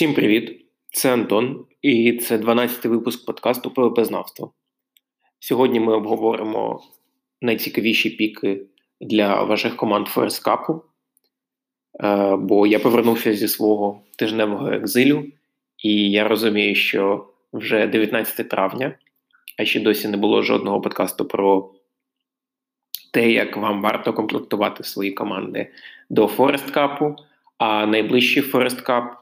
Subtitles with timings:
[0.00, 0.66] Всім привіт!
[0.92, 4.52] Це Антон, і це 12-й випуск подкасту ПВП-знавство.
[5.38, 6.82] Сьогодні ми обговоримо
[7.40, 8.62] найцікавіші піки
[9.00, 10.80] для ваших команд Forest Cup,
[12.04, 15.24] е, бо я повернувся зі свого тижневого екзилю,
[15.78, 18.94] і я розумію, що вже 19 травня,
[19.58, 21.72] а ще досі не було жодного подкасту про
[23.12, 25.72] те, як вам варто комплектувати свої команди
[26.10, 27.16] до Forest Cup,
[27.58, 29.19] а найближчий Forest Cup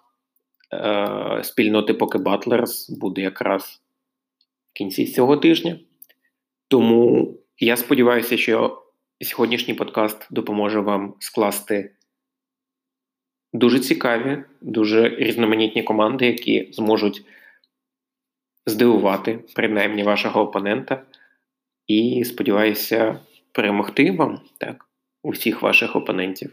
[0.73, 3.83] е, спільноти Poke Butlers буде якраз
[4.71, 5.79] в кінці цього тижня.
[6.69, 8.83] Тому я сподіваюся, що
[9.21, 11.91] сьогоднішній подкаст допоможе вам скласти
[13.53, 17.25] дуже цікаві, дуже різноманітні команди, які зможуть
[18.67, 21.03] здивувати принаймні вашого опонента.
[21.87, 23.21] І сподіваюся
[23.53, 24.87] перемогти вам так,
[25.23, 26.53] усіх ваших опонентів.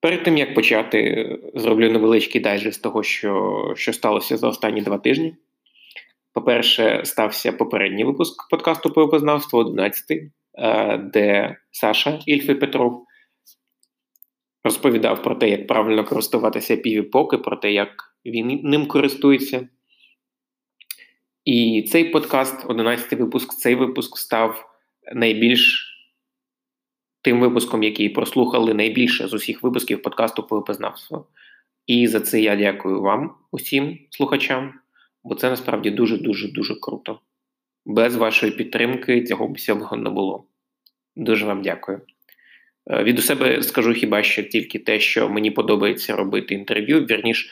[0.00, 5.34] Перед тим як почати, зроблю невеличкий дайджест того, що що сталося за останні два тижні.
[6.32, 13.04] По-перше, стався попередній випуск подкасту «Пивознавство» 11 е, де Саша Ільфи Петров
[14.64, 17.88] розповідав про те, як правильно користуватися півіпоки, про те, як
[18.26, 19.68] він ним користується.
[21.44, 24.64] І цей подкаст, 11 випуск, цей випуск став
[25.14, 25.87] найбільш
[27.28, 31.26] тим випуском, який прослухали найбільше з усіх випусків подкасту «Пивопознавство».
[31.86, 34.74] І за це я дякую вам, усім слухачам,
[35.24, 37.20] бо це насправді дуже-дуже дуже круто.
[37.86, 40.44] Без вашої підтримки цього б всього не було.
[41.16, 42.00] Дуже вам дякую.
[42.90, 47.50] Е, від у себе скажу хіба що тільки те, що мені подобається робити інтерв'ю, вірніш,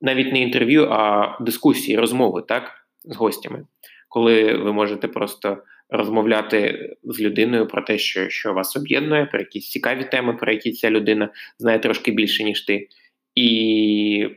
[0.00, 3.66] навіть не інтерв'ю, а дискусії, розмови так, з гостями,
[4.08, 5.58] коли ви можете просто
[5.90, 10.72] розмовляти з людиною про те, що що вас об'єднує, про якісь цікаві теми, про які
[10.72, 12.88] ця людина знає трошки більше, ніж ти.
[13.34, 14.28] І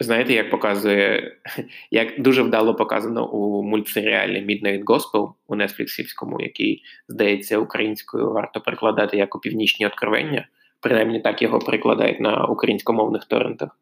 [0.00, 1.36] знаєте, як показує,
[1.90, 9.16] як дуже вдало показано у мультсеріалі Midnight Gospel у Нетфліксівському, який, здається, українською варто перекладати
[9.16, 10.48] як у північні откровення.
[10.80, 13.78] Принаймні так його перекладають на українськомовних торрентах.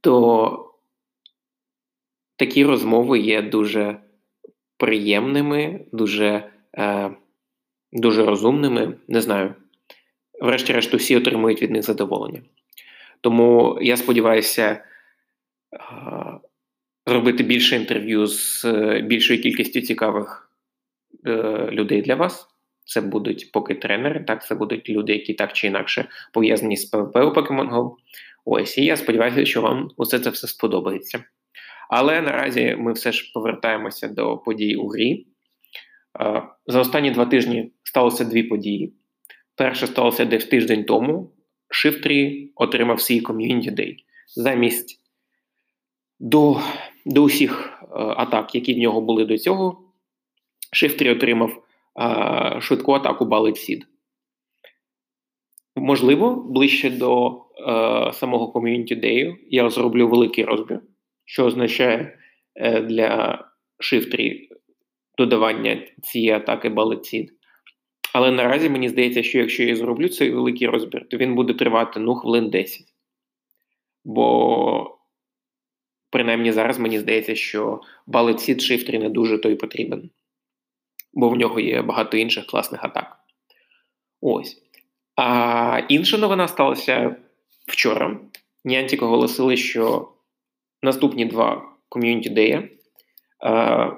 [0.00, 0.74] То
[2.36, 4.00] такі розмови є дуже
[4.80, 7.10] приємними, дуже е,
[7.92, 8.94] дуже розумними.
[9.08, 9.54] Не знаю.
[10.40, 12.42] Врешті-решт, всі отримують від них задоволення.
[13.20, 14.82] Тому я сподіваюся е,
[17.06, 20.50] робити більше інтерв'ю з е, більшою кількістю цікавих
[21.26, 22.46] е, людей для вас.
[22.84, 27.16] Це будуть поки тренери, так, це будуть люди, які так чи інакше пов'язані з ПВП
[27.16, 27.94] у Pokemon Go.
[28.44, 31.24] Ось, і я сподіваюся, що вам усе це все сподобається.
[31.90, 35.26] Але наразі ми все ж повертаємося до подій у грі.
[36.20, 38.94] Е, за останні два тижні сталося дві події.
[39.56, 41.32] Перше сталося десь тиждень тому.
[41.84, 43.96] Shift3 отримав свій Community Day.
[44.34, 45.00] Замість
[46.20, 46.60] до
[47.06, 49.80] до усіх е, атак, які в нього були до цього,
[50.76, 51.62] Shift3 отримав
[52.00, 53.80] е, швидку атаку Ballet Seed.
[55.76, 60.80] Можливо, ближче до е, самого Community Day я зроблю великий розбір
[61.30, 62.18] що означає
[62.54, 63.44] е, для
[63.78, 64.48] Shift3
[65.18, 67.32] додавання цієї атаки балетсід.
[68.14, 72.00] Але наразі мені здається, що якщо я зроблю цей великий розбір, то він буде тривати
[72.00, 72.82] ну, хвилин 10.
[74.04, 74.98] Бо,
[76.10, 77.80] принаймні, зараз мені здається, що
[78.58, 80.10] Shift3 не дуже той потрібен.
[81.12, 83.16] Бо в нього є багато інших класних атак.
[84.20, 84.62] Ось.
[85.16, 87.16] А інша новина сталася
[87.66, 88.20] вчора.
[88.64, 90.12] Нянтік оголосили, що
[90.82, 92.78] наступні два ком'юніті деї
[93.44, 93.92] е,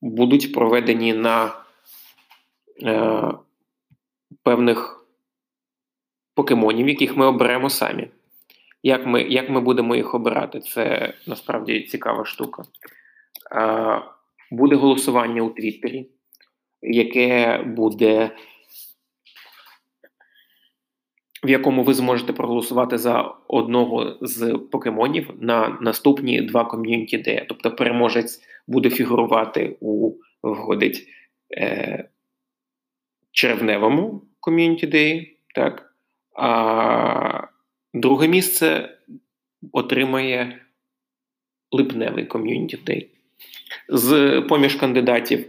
[0.00, 1.54] будуть проведені на
[2.82, 3.32] е,
[4.42, 5.06] певних
[6.34, 8.08] покемонів, яких ми оберемо самі.
[8.82, 10.60] Як ми як ми будемо їх обирати?
[10.60, 12.62] Це насправді цікава штука.
[13.52, 14.02] Е,
[14.50, 16.10] буде голосування у Твіттері,
[16.82, 18.30] яке буде
[21.44, 27.44] в якому ви зможете проголосувати за одного з покемонів на наступні два ком'юніті деї.
[27.48, 30.12] Тобто переможець буде фігурувати у
[30.42, 31.08] виходить
[31.58, 32.08] е,
[33.32, 35.94] червневому ком'юніті деї, так?
[36.34, 37.46] а
[37.94, 38.98] друге місце
[39.72, 40.60] отримає
[41.70, 43.10] липневий ком'юніті дей.
[43.88, 45.46] З поміж кандидатів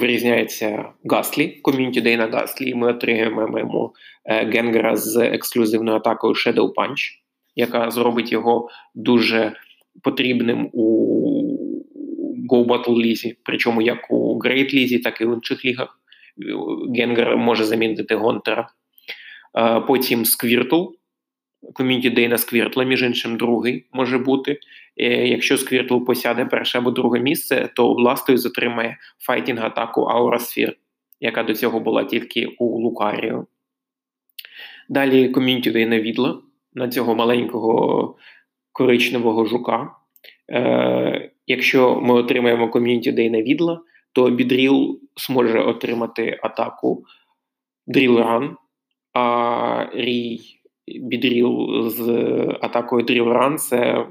[0.00, 3.92] вирізняється Гаслі, ком'юніті Дей на Гаслі, і ми отримаємо
[4.24, 7.10] е, Генгера з ексклюзивною атакою Shadow Punch,
[7.56, 9.52] яка зробить його дуже
[10.02, 11.02] потрібним у
[12.50, 15.98] Go Battle Лізі, причому як у Great Лізі, так і в інших лігах.
[16.96, 18.68] Генгер може замінити Гонтера.
[19.58, 20.82] Е, потім Сквіртл,
[21.74, 24.60] Community Day на Сквіртла, між іншим, другий може бути.
[24.96, 28.96] Е, якщо Сквіртл посяде перше або друге місце, то Бластойз затримає
[29.28, 30.76] fighting -атаку Aura Sphere,
[31.20, 33.46] яка до цього була тільки у Лукаріо.
[34.88, 36.38] Далі Community Day на Відла,
[36.74, 38.16] на цього маленького
[38.72, 39.90] коричневого жука.
[40.50, 43.80] Е, Якщо ми отримаємо Community Day на Відла,
[44.12, 47.04] то Бідріл зможе отримати атаку
[47.86, 48.56] Drill Run,
[49.12, 50.61] а Рій
[51.00, 52.08] Бідріл з
[52.60, 54.06] атакою Drill Run це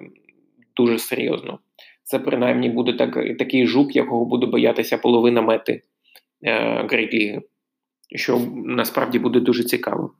[0.75, 1.59] дуже серйозно.
[2.03, 5.81] Це принаймні буде так, такий жук, якого буде боятися половина мети
[6.43, 7.41] е, Great Ліги,
[8.15, 10.13] що насправді буде дуже цікаво.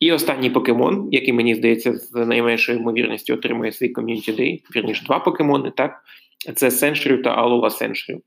[0.00, 5.18] І останній покемон, який мені здається, з найменшою ймовірністю отримує свій community day, вірніше два
[5.18, 6.02] покемони, так,
[6.54, 8.22] це Sandshrew та Alola Sandshrew.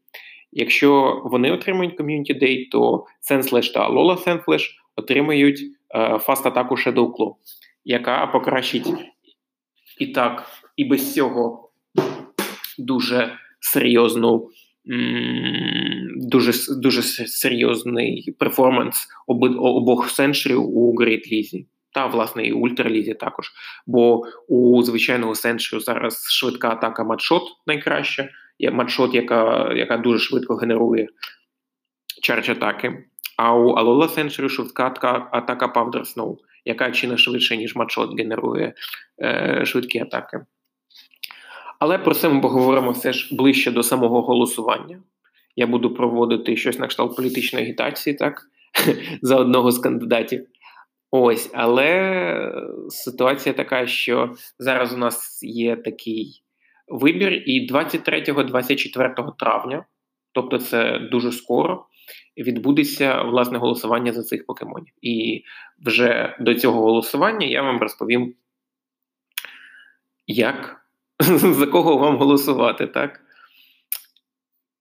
[0.58, 5.60] Якщо вони отримують community day, то Sandslash та Alola Sandslash отримають
[5.96, 7.34] е, fast-атаку Shadow Claw,
[7.86, 8.88] яка покращить
[10.00, 11.72] і так, і без цього
[12.78, 14.50] дуже серйозну.
[16.18, 21.68] Дуже дуже серйозний перформанс обох Sandshrew ів у Great Лізі.
[21.92, 23.52] Та, власне, і Ультралізі також.
[23.88, 28.30] Бо у звичайного Sandshrew у зараз швидка атака Mud Shot найкраща.
[28.60, 31.08] Є Mud Shot, яка яка дуже швидко генерує
[32.22, 33.04] charge атаки.
[33.38, 34.88] А у Alola Sandshrew у швидка
[35.32, 38.74] атака Powder Snow, яка чи не швидше, ніж Mud Shot генерує
[39.22, 40.40] е, швидкі атаки.
[41.80, 45.00] Але про це ми поговоримо все ж ближче до самого голосування.
[45.56, 48.42] Я буду проводити щось на кшталт політичної агітації, так,
[49.22, 50.48] за одного з кандидатів.
[51.12, 52.52] Ось, але
[52.90, 56.45] ситуація така, що зараз у нас є такий
[56.88, 59.86] вибір, і 23-24 травня,
[60.32, 61.86] тобто це дуже скоро,
[62.38, 64.94] відбудеться власне голосування за цих покемонів.
[65.02, 65.44] І
[65.86, 68.34] вже до цього голосування я вам розповім,
[70.28, 70.86] як
[71.40, 73.22] за кого вам голосувати, так?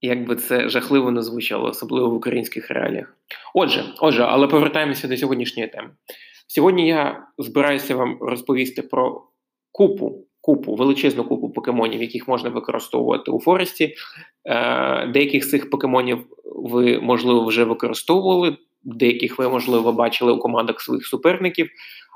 [0.00, 3.16] Як би це жахливо не звучало, особливо в українських реаліях.
[3.54, 5.90] Отже, отже, але повертаємося до сьогоднішньої теми.
[6.46, 9.26] Сьогодні я збираюся вам розповісти про
[9.72, 13.94] купу, купу, величезну купу покемонів, яких можна використовувати у Форесті.
[14.44, 20.81] Е, Деяких з цих покемонів ви, можливо, вже використовували, деяких ви, можливо, бачили у командах
[20.81, 21.70] своїх суперників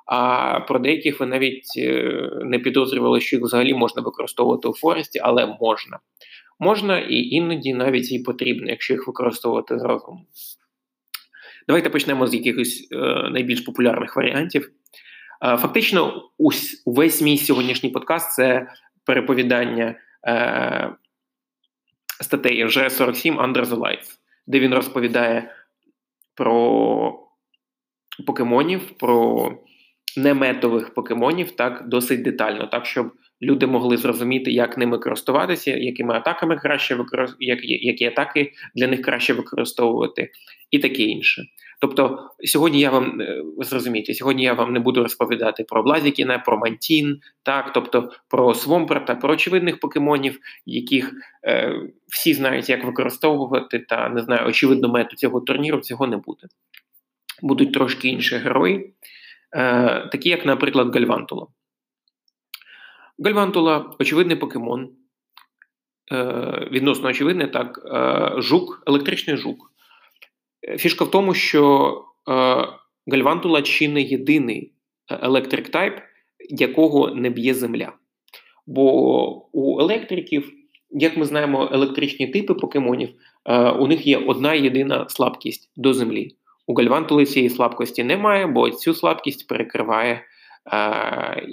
[0.09, 5.19] а про деяких ви навіть е, не підозрювали, що їх взагалі можна використовувати у Форесті,
[5.19, 5.99] але можна.
[6.59, 10.21] Можна і іноді навіть і потрібно, якщо їх використовувати з.
[11.69, 12.97] Давайте почнемо з якихось е,
[13.31, 14.71] найбільш популярних варіантів.
[15.45, 16.31] Е, фактично,
[16.85, 18.67] увесь мій сьогоднішній подкаст це
[19.05, 19.95] переповідання
[20.27, 20.91] е,
[22.21, 25.55] статей вже 47 Under the Lights, де він розповідає
[26.35, 27.29] про
[28.27, 29.53] покемонів, про
[30.17, 33.13] неметових покемонів так досить детально, так щоб
[33.43, 37.37] люди могли зрозуміти, як ними користуватися, якими атаками краще використ...
[37.39, 40.31] які, атаки для них краще використовувати,
[40.71, 41.45] і таке інше.
[41.81, 46.59] Тобто, сьогодні я вам е, зрозумійте, сьогодні я вам не буду розповідати про Блазікіна, про
[46.59, 51.13] Мантін, так, тобто про Свомпрата, про очевидних покемонів, яких
[51.45, 51.75] е,
[52.07, 56.47] всі знають, як використовувати, та не знаю, очевидно, мету цього турніру цього не буде.
[57.43, 58.95] Будуть трошки інші герої.
[59.57, 61.47] Е, такі як, наприклад, Гальвантула.
[63.19, 64.91] Гальвантула очевидний покемон.
[66.13, 69.73] Е, відносно очевидний, так, е, жук, електричний жук.
[70.77, 72.05] Фішка в тому, що
[73.07, 74.73] Гальвантула чи не єдиний
[75.09, 75.95] електрик тайп,
[76.51, 77.93] якого не б'є земля.
[78.67, 80.53] Бо у електриків,
[80.91, 83.09] як ми знаємо, електричні типи покемонів,
[83.79, 86.37] у них є одна єдина слабкість до землі.
[86.69, 90.23] У Гальвантули цієї слабкості немає, бо цю слабкість перекриває
[90.73, 91.47] е,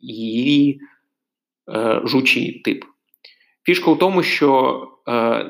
[0.00, 0.78] її е,
[2.04, 2.84] жучий тип.
[3.66, 5.46] Фішка в тому, що, е,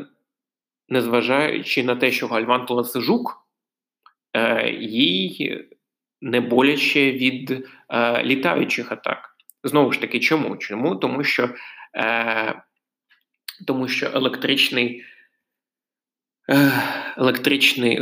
[0.88, 3.46] незважаючи на те, що Гальвантула це жук,
[4.32, 5.64] е, їй
[6.20, 7.50] не боляче від
[7.90, 9.36] е, літаючих атак.
[9.64, 10.56] Знову ж таки, чому?
[10.56, 10.96] Чому?
[10.96, 11.50] Тому що,
[11.96, 12.62] е,
[13.66, 15.04] Тому що електричний
[17.16, 17.96] електричний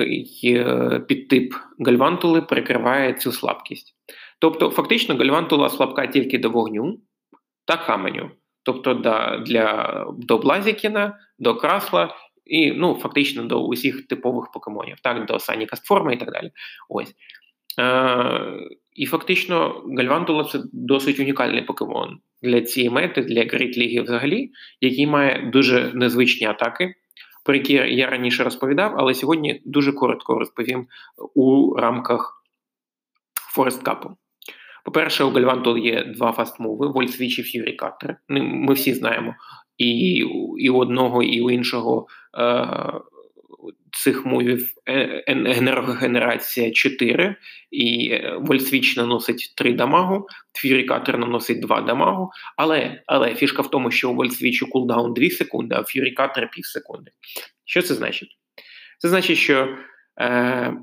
[0.44, 3.94] е, підтип гальвантули перекриває цю слабкість.
[4.38, 6.98] Тобто, фактично, гальвантула слабка тільки до вогню
[7.64, 8.30] та каменю.
[8.62, 15.26] Тобто да, для, до Блазікіна, до красла і ну, фактично до усіх типових покемонів, так,
[15.26, 16.50] до Sunny Castform и і так далі.
[16.88, 17.14] Ось.
[17.78, 18.40] Е,
[18.96, 25.06] І фактично Гальвантула це досить унікальний покемон для цієї мети, для Great Ліги взагалі, який
[25.06, 26.94] має дуже незвичні атаки
[27.44, 30.86] про які я раніше розповідав, але сьогодні дуже коротко розповім
[31.34, 32.44] у рамках
[33.34, 34.16] Forest Cup у.
[34.84, 38.16] По-перше, у Гальвантул є два fast move и, Volt Switch і Fury Cutter.
[38.28, 39.34] Ми всі знаємо.
[39.78, 40.26] І
[40.58, 42.06] і одного, і у іншого
[42.38, 42.66] е,
[43.92, 47.36] цих move ів е, енергогенерація 4,
[47.70, 52.30] і Volt Switch наносить 3 damage у, Fury Cutter наносить 2 damage у.
[52.56, 55.84] Але але фішка в тому, що у Volt Switch у cooldown 2 секунди, а у
[55.84, 57.10] Fury Cutter пів секунди.
[57.64, 58.38] Що це значить?
[58.98, 59.76] Це значить, що
[60.20, 60.74] е,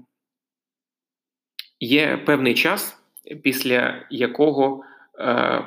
[1.79, 3.00] є певний час
[3.43, 4.83] після якого
[5.19, 5.61] е,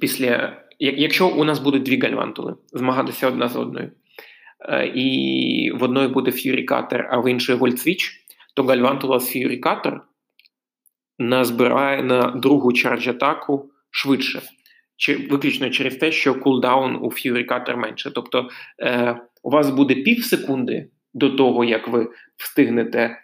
[0.00, 3.90] після якщо у нас будуть дві гальвантули змагатися одна з одною,
[4.68, 9.30] е, і в одної буде Fury Cutter, а в іншої Volt Switch, то гальвантула з
[9.30, 10.02] Fury Cutter
[11.18, 14.42] назбирає на другу charge атаку швидше,
[14.96, 18.10] чи виключно через те, що cooldown у Fury Cutter менше.
[18.10, 18.48] Тобто
[18.82, 23.18] е, у вас буде пів секунди до того, як ви встигнете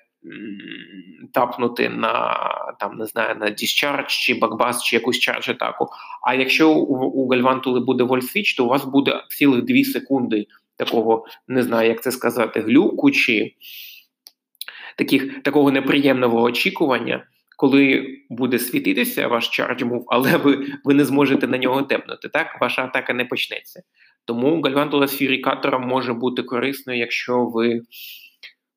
[1.32, 2.34] тапнути на
[2.80, 5.88] там не знаю на Discharge чи Bug Buzz, чи якусь charge атаку.
[6.22, 10.46] А якщо у, у Гальвантули буде Volt Switch, то у вас буде цілих 2 секунди
[10.76, 13.54] такого, не знаю, як це сказати, глюку чи
[14.96, 17.26] таких, такого неприємного очікування.
[17.56, 22.60] Коли буде світитися ваш charge move, але ви ви не зможете на нього тепнути, так
[22.60, 23.82] ваша атака не почнеться.
[24.24, 27.80] Тому гальвантула з Fury Cutter ом може бути корисною, якщо ви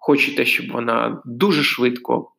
[0.08, 2.32] хочете, щоб вона дуже швидко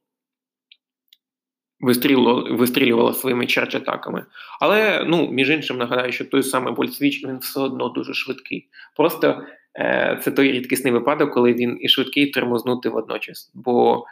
[2.51, 4.25] вистрілювала, своїми charge-атаками.
[4.61, 8.69] Але, ну, між іншим, нагадаю, що той самий Volt Switch він все одно дуже швидкий.
[8.97, 9.43] Просто
[9.79, 13.51] е, це той рідкісний випадок, коли він і швидкий і тормознути водночас.
[13.55, 14.05] Бо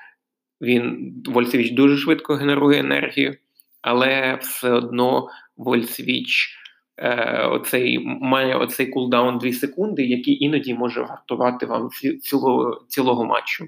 [0.60, 3.36] він Volt Switch дуже швидко генерує енергію,
[3.82, 6.56] але все одно Volt Switch
[6.98, 11.88] е, оцей має оцей cooldown 2 секунди, який іноді може вартувати вам
[12.22, 13.66] цілого цілого матчу.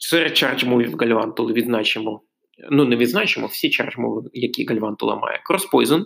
[0.00, 2.22] Серед charge move ів Гальвантули відзначимо.
[2.70, 5.40] Ну, не відзначимо всі charge move и, які Гальвантула має.
[5.50, 6.04] Cross Poison,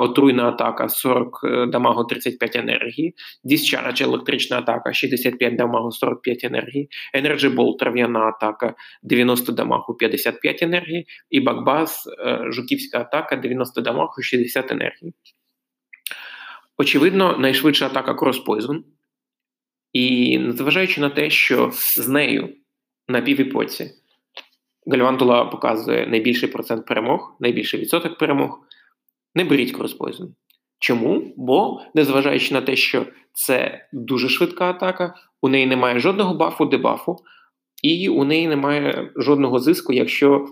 [0.00, 3.14] отруйна атака 40 е, damage у 35 енергії,
[3.44, 9.94] Discharge електрична атака 65 damage у 45 енергії, Energy Ball трав'яна атака 90 damage у
[9.94, 15.14] 55 енергії, і Bug Buzz е, жуківська атака 90 damage у 60 енергії.
[16.78, 18.84] Очевидно, найшвидша атака Cross Poison.
[19.92, 22.48] І незважаючи на те, що з нею
[23.08, 23.90] на PvPoke ці
[24.86, 28.60] Гальвантула показує найбільший процент перемог, найбільший відсоток перемог.
[29.34, 30.34] Не беріть Cross Poison.
[30.78, 31.32] Чому?
[31.36, 36.76] Бо, незважаючи на те, що це дуже швидка атака, у неї немає жодного buff у,
[36.76, 37.16] debuff у,
[37.82, 40.46] і у неї немає жодного зиску, якщо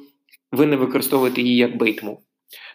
[0.53, 2.23] ви не використовуєте її як bait move.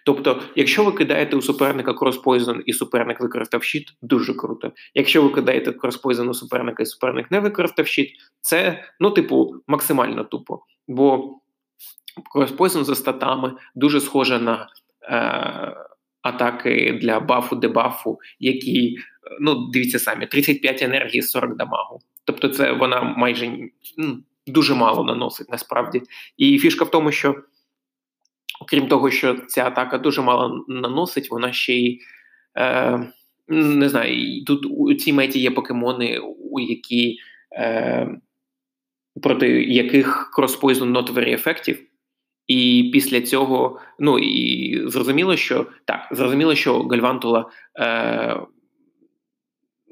[0.06, 4.72] Тобто, якщо ви кидаєте у суперника кроспойзен і суперник використав щит, дуже круто.
[4.94, 8.10] Якщо ви кидаєте кроспойзен у суперника і суперник не використав щит,
[8.42, 10.60] це, ну, типу, максимально тупо.
[10.88, 11.36] Бо
[12.34, 14.68] кроспойзен за статами дуже схоже на.
[15.04, 15.90] Е-
[16.24, 18.98] атаки для бафу, дебафу, які,
[19.40, 22.00] ну, дивіться самі, 35 енергії, 40 дамагу.
[22.26, 23.58] Тобто, це вона майже
[23.98, 26.02] ну, дуже мало наносить насправді.
[26.38, 27.36] І фішка в тому, що,
[28.62, 32.02] окрім того, що ця атака дуже мало наносить, вона ще й.
[32.58, 33.14] Е,
[33.48, 36.20] не знаю, тут у цій меті є покемони,
[36.52, 37.18] у які
[37.58, 38.08] е,
[39.22, 41.80] проти яких not very effective,
[42.48, 48.38] і після цього, ну і зрозуміло, що так, зрозуміло, що Гальвантула е,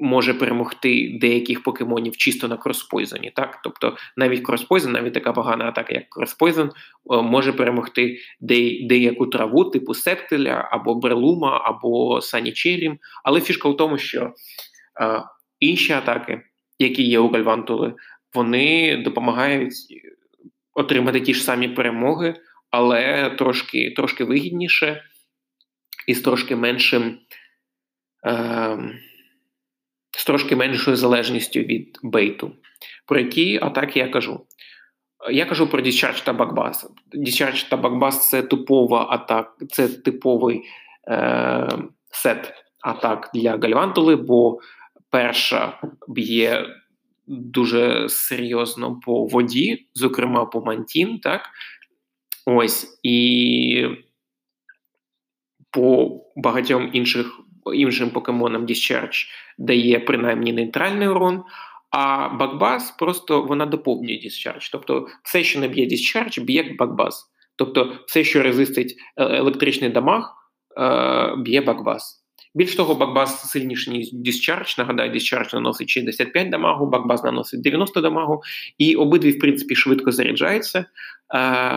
[0.01, 3.31] може перемогти деяких покемонів чисто на Cross Poison і.
[3.35, 8.17] Так, тобто навіть Cross Poison, навіть така погана атака, як Cross Poison, е, може перемогти
[8.39, 12.97] де, деяку траву, типу Sceptile я або Breloom а, або Sunny Cherrim.
[13.23, 14.33] Але фішка в тому, що
[15.01, 15.23] е,
[15.59, 16.41] інші атаки,
[16.79, 17.93] які є у Гальвантули,
[18.33, 19.73] вони допомагають
[20.73, 22.35] отримати ті ж самі перемоги,
[22.69, 25.03] але трошки трошки вигідніше
[26.07, 27.19] і з трошки меншим.
[28.27, 28.77] Е,
[30.17, 32.51] з трошки меншою залежністю від бейту.
[33.05, 34.45] Про які атаки я кажу?
[35.31, 36.73] Я кажу про Discharge та Backbus.
[37.13, 40.61] Discharge та Backbus– це типова атак, це типовий
[41.07, 41.69] е,
[42.11, 44.59] сет атак для Гальвантули, бо
[45.09, 46.65] перша б'є
[47.31, 51.49] дуже серйозно по воді, зокрема по Мантін, так?
[52.45, 53.87] Ось і
[55.71, 57.39] по багатьом інших
[57.73, 59.25] іншим покемонам Discharge
[59.57, 61.43] дає принаймні нейтральний урон,
[61.89, 64.69] а Бакбас просто вона доповнює Discharge.
[64.71, 67.31] Тобто все, що не б'є Discharge, б'є Бакбас.
[67.55, 70.33] Тобто все, що резистить е, електричний дамаг,
[70.77, 72.20] е, б'є Бакбас.
[72.55, 74.79] Більш того, Бакбас сильніший, ніж Discharge.
[74.79, 78.41] Нагадаю, Discharge наносить 65 дамагу, Бакбас наносить 90 дамагу,
[78.77, 80.85] і обидві, в принципі, швидко заряджаються, е,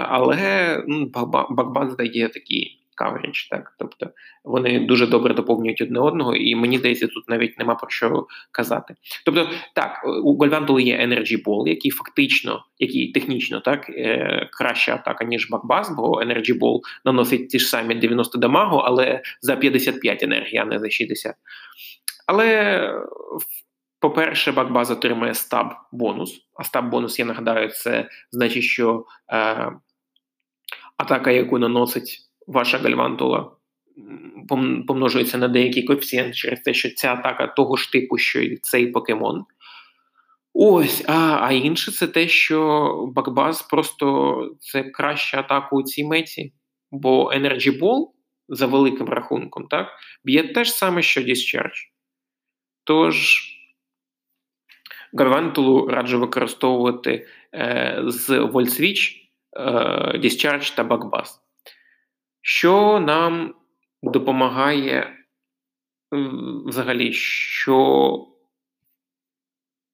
[0.09, 1.07] але ну,
[1.50, 4.11] Бакбас дає такі coverage, так тобто
[4.45, 8.95] вони дуже добре доповнюють одне одного, і мені здається, тут навіть нема про що казати.
[9.25, 15.25] Тобто, так, у Гольвантули є Energy Ball, який фактично, який технічно так е, краща атака,
[15.25, 20.59] ніж Бакбас, бо Energy Ball наносить ті ж самі 90 дамагу, але за 55 енергії,
[20.59, 21.35] а не за 60.
[22.27, 22.81] Але.
[24.05, 26.41] По-перше, Бакбаз отримує стаб бонус.
[26.55, 29.73] А стаб бонус, я нагадаю, це значить, що е,
[30.97, 33.51] атака, яку наносить ваша гальвантула
[34.87, 38.87] помножується на деякий коефіцієнт через те, що ця атака того ж типу, що і цей
[38.87, 39.45] покемон.
[40.55, 46.53] Ось, а а інше це те, що Бакбаз просто це краща атака у цій меті,
[46.91, 48.07] бо Energy Ball
[48.49, 49.89] за великим рахунком, так,
[50.25, 51.89] б'є те ж саме, що Discharge.
[52.85, 53.49] Тож,
[55.13, 59.17] Гальвантулу раджу використовувати е, з Switch,
[59.57, 59.63] е,
[60.19, 61.44] Discharge та Бакбаз
[62.47, 63.55] що нам
[64.03, 65.17] допомагає
[66.67, 68.27] взагалі, що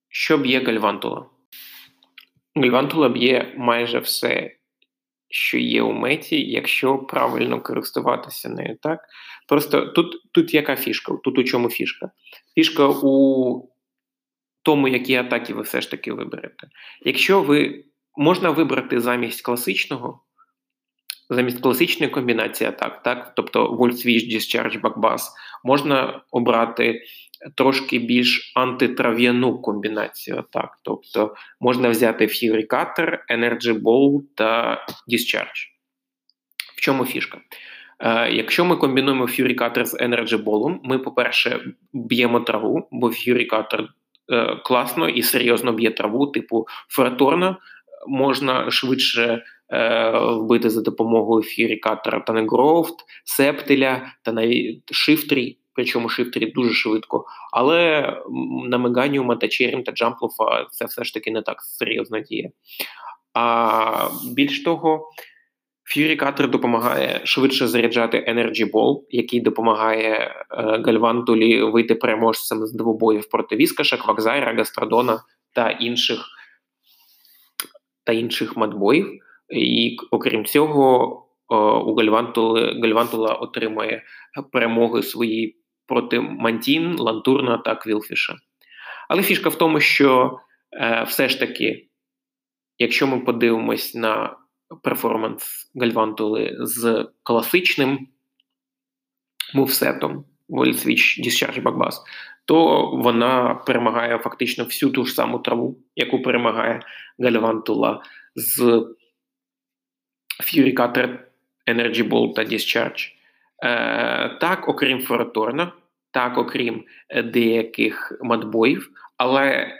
[0.08, 1.26] що б'є гальвантула?
[2.54, 4.56] Гальвантула б'є майже все,
[5.28, 8.78] що є у меті, якщо правильно користуватися нею.
[8.82, 9.00] так?
[9.48, 11.14] Просто тут тут яка фішка?
[11.24, 12.10] Тут у чому фішка?
[12.54, 13.68] Фішка у
[14.62, 16.68] тому, які атаки ви все ж таки виберете.
[17.00, 17.84] Якщо ви
[18.16, 20.24] можна вибрати замість класичного
[21.30, 25.20] замість класичної комбінації атак, так, тобто Volt Switch, Discharge, Backbus,
[25.64, 27.02] можна обрати
[27.54, 30.78] трошки більш антитрав'яну комбінацію атак.
[30.82, 34.78] Тобто можна взяти Fury Cutter, Energy Ball та
[35.12, 35.66] Discharge.
[36.76, 37.38] В чому фішка?
[38.00, 39.24] Е, Якщо ми комбінуємо
[39.58, 41.60] Cutter з Energy Ball, ми, по-перше,
[41.92, 43.08] б'ємо траву, бо
[43.52, 43.86] Cutter
[44.32, 47.56] е, класно і серйозно б'є траву, типу Фераторна,
[48.08, 49.42] можна швидше
[50.22, 57.24] вбити за допомогою фірікатора та негрофт, септиля та навіть шифтрі, причому шифтрі дуже швидко.
[57.52, 58.12] Але
[58.64, 62.50] на Меганіума та Черім та Джамплуфа це все ж таки не так серйозно діє.
[63.34, 65.10] А більш того,
[65.94, 73.56] Фюрікатор допомагає швидше заряджати Energy Ball, який допомагає е, Гальвантулі вийти переможцем з двобоїв проти
[73.56, 75.22] Віскаша, Квакзайра, Гастрадона
[75.54, 76.26] та інших
[78.04, 79.20] та інших матбоїв.
[79.50, 81.16] І окрім цього,
[81.86, 84.02] у Гальвантули, Гальвантула отримує
[84.52, 88.36] перемоги свої проти Мантін, Лантурна та Квілфіша.
[89.08, 90.38] Але фішка в тому, що
[90.72, 91.88] е, все ж таки,
[92.78, 94.36] якщо ми подивимось на
[94.82, 98.08] перформанс Гальвантули з класичним
[99.54, 101.94] мувсетом Switch Discharge Backbass,
[102.44, 106.80] то вона перемагає фактично всю ту ж саму траву, яку перемагає
[107.18, 108.02] Гальвантула
[108.34, 108.86] з
[110.40, 111.18] Fury Cutter,
[111.66, 113.08] Energy Ball та Discharge.
[113.62, 115.72] Е, Так, окрім Фораторна,
[116.10, 116.84] так, окрім
[117.24, 119.76] деяких матбоїв, але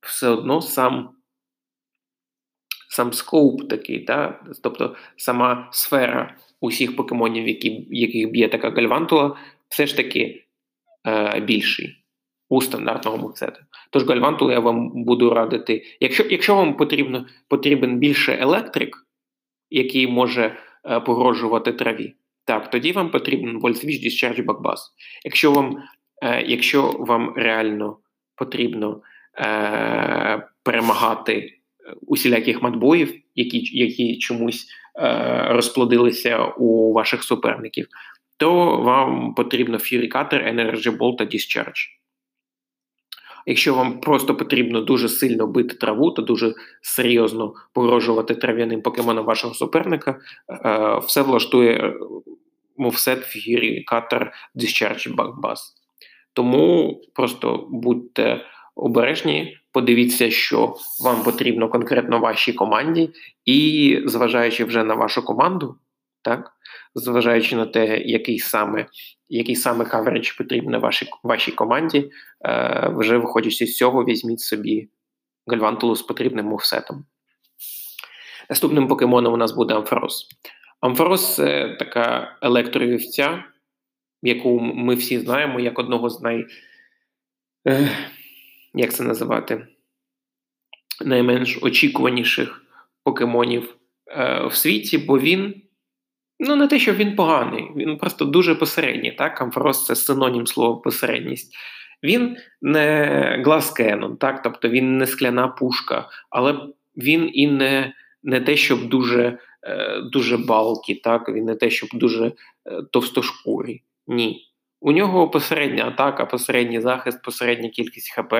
[0.00, 1.10] все одно сам
[2.88, 4.40] сам скоуп такий, та?
[4.62, 9.36] тобто сама сфера усіх покемонів, які, яких б'є така гальвантула,
[9.68, 10.44] все ж таки
[11.06, 12.04] е, більший
[12.48, 13.60] у стандартного мувсета.
[13.90, 15.82] Тож гальвантулу я вам буду радити.
[16.00, 19.06] Якщо якщо вам потрібно, потрібен більше електрик,
[19.70, 24.78] який може е, погрожувати траві, так, тоді вам потрібен Voltswitch Discharge Backbus.
[25.24, 25.82] Якщо вам
[26.22, 27.96] е, якщо вам реально
[28.36, 29.00] потрібно
[29.38, 31.58] е, перемагати
[32.06, 34.66] усіляких матбоїв, які які чомусь
[35.00, 37.88] е, розплодилися у ваших суперників,
[38.36, 41.86] то вам потрібно Fury Cutter, Energy Ball та Discharge.
[43.48, 49.54] Якщо вам просто потрібно дуже сильно бити траву та дуже серйозно погрожувати трав'яним покемонам вашого
[49.54, 50.18] суперника,
[50.64, 51.94] е, все влаштує
[52.76, 55.58] мовсет Fury Cutter Discharge Bass.
[56.32, 58.40] Тому просто будьте
[58.76, 63.10] обережні, подивіться, що вам потрібно конкретно вашій команді,
[63.44, 65.76] і зважаючи вже на вашу команду,
[66.22, 66.52] так,
[66.94, 68.86] зважаючи на те, який саме
[69.28, 72.10] який саме каверидж потрібен вашій вашій команді,
[72.46, 74.88] е, вже виходячи з цього, візьміть собі
[75.46, 77.06] гальвантулу з потрібним мувсетом.
[78.50, 80.28] Наступним покемоном у нас буде Амфорос.
[80.80, 83.44] Амфорос це така електровівця,
[84.22, 86.46] яку ми всі знаємо як одного з най.
[87.68, 87.90] Е,
[88.74, 89.66] як це називати?
[91.04, 92.62] Найменш очікуваніших
[93.04, 93.76] покемонів
[94.06, 95.67] е, в світі, бо він
[96.40, 99.12] Ну, не те, що він поганий, він просто дуже посередній.
[99.12, 99.42] Так?
[99.42, 101.54] Амфорос це синонім слова посередність.
[102.02, 103.74] Він не глаз
[104.20, 104.42] так?
[104.42, 106.58] тобто він не скляна пушка, але
[106.96, 111.28] він і не не те, щоб дуже е, дуже балкі, так?
[111.28, 112.32] він не те, щоб дуже е,
[112.92, 113.82] товстошкурий.
[114.06, 114.44] Ні.
[114.80, 118.34] У нього посередня атака, посередній захист, посередня кількість ХП,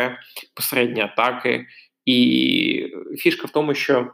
[0.54, 1.66] посередні атаки.
[2.04, 4.10] І фішка в тому, що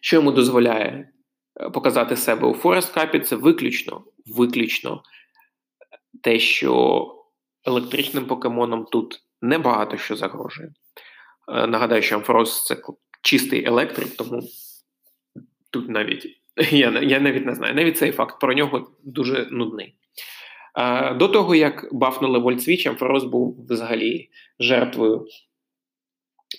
[0.00, 1.08] що йому дозволяє
[1.74, 5.02] показати себе у Форест Капі, це виключно виключно
[6.22, 7.06] те, що
[7.64, 10.72] електричним покемоном тут небагато що загрожує.
[11.48, 12.76] Е, нагадаю, що Ampharos це
[13.22, 14.42] чистий електрик, тому
[15.70, 16.26] тут навіть
[16.70, 17.74] я я навіть не знаю.
[17.74, 19.94] Навіть цей факт про нього дуже нудний.
[20.78, 24.28] Е, до того, як бафнули Volt Switch, Ampharos був взагалі
[24.60, 25.26] жертвою,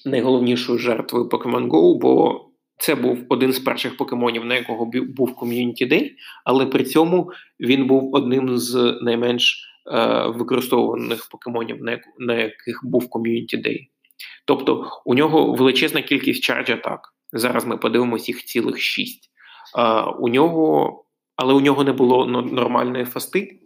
[0.05, 2.46] найголовнішою жертвою Pokemon Go, бо
[2.77, 6.11] це був один з перших покемонів, на якого був community Day,
[6.45, 13.09] але при цьому він був одним з найменш е, використовуваних покемонів, на, на яких був
[13.09, 13.79] community Day.
[14.45, 17.13] Тобто у нього величезна кількість charge атак.
[17.33, 19.29] Зараз ми подивимося їх цілих шість.
[19.77, 21.03] Е, у нього,
[21.35, 23.59] Але у нього не було нормальної fast и,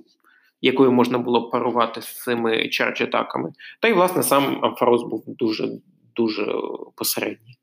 [0.61, 3.51] якою можна було парувати з цими charge атаками.
[3.81, 5.69] Та й, власне, сам Ampharos був дуже
[6.15, 6.55] дуже
[6.95, 7.57] посередній.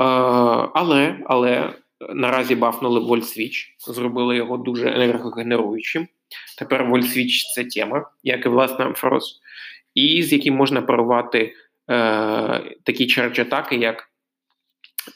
[0.00, 0.04] Е,
[0.74, 1.72] але але
[2.14, 6.08] наразі бафнули Volt Switch, зробили його дуже енергогенеруючим.
[6.58, 9.40] Тепер Volt Switch це тема, як і власне Амфрос,
[9.94, 11.54] і з яким можна парувати
[11.90, 14.10] е, такі charge-атаки, як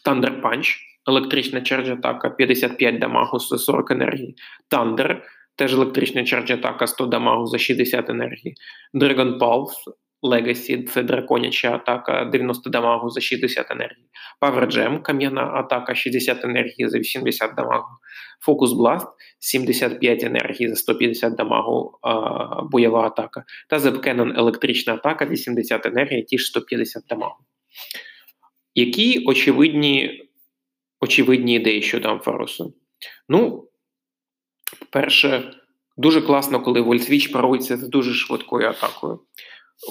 [0.07, 4.35] Thunder Punch, електрична charge-атака 55 дамагу за 40 енергії,
[4.71, 5.17] Thunder,
[5.57, 8.55] теж електрична charge-атака 100 дамагу за 60 енергії,
[8.95, 14.07] Dragon Pulse, Legacy це драконяча атака 90 дамагу за 60 енергії.
[14.41, 17.89] Power Gem кам'яна атака 60 енергії за 80 дамагу.
[18.47, 19.07] Focus Blast
[19.39, 23.45] 75 енергії за 150 дамагу а, бойова атака.
[23.69, 27.37] Та Zap Cannon електрична атака 80 енергії, ті ж 150 дамагу.
[28.75, 30.25] Які очевидні
[31.01, 32.75] очевидні ідеї щодо Амфоросу?
[33.29, 33.69] Ну,
[34.91, 35.53] перше,
[35.97, 39.21] дуже класно, коли Volt Switch парується з дуже швидкою атакою.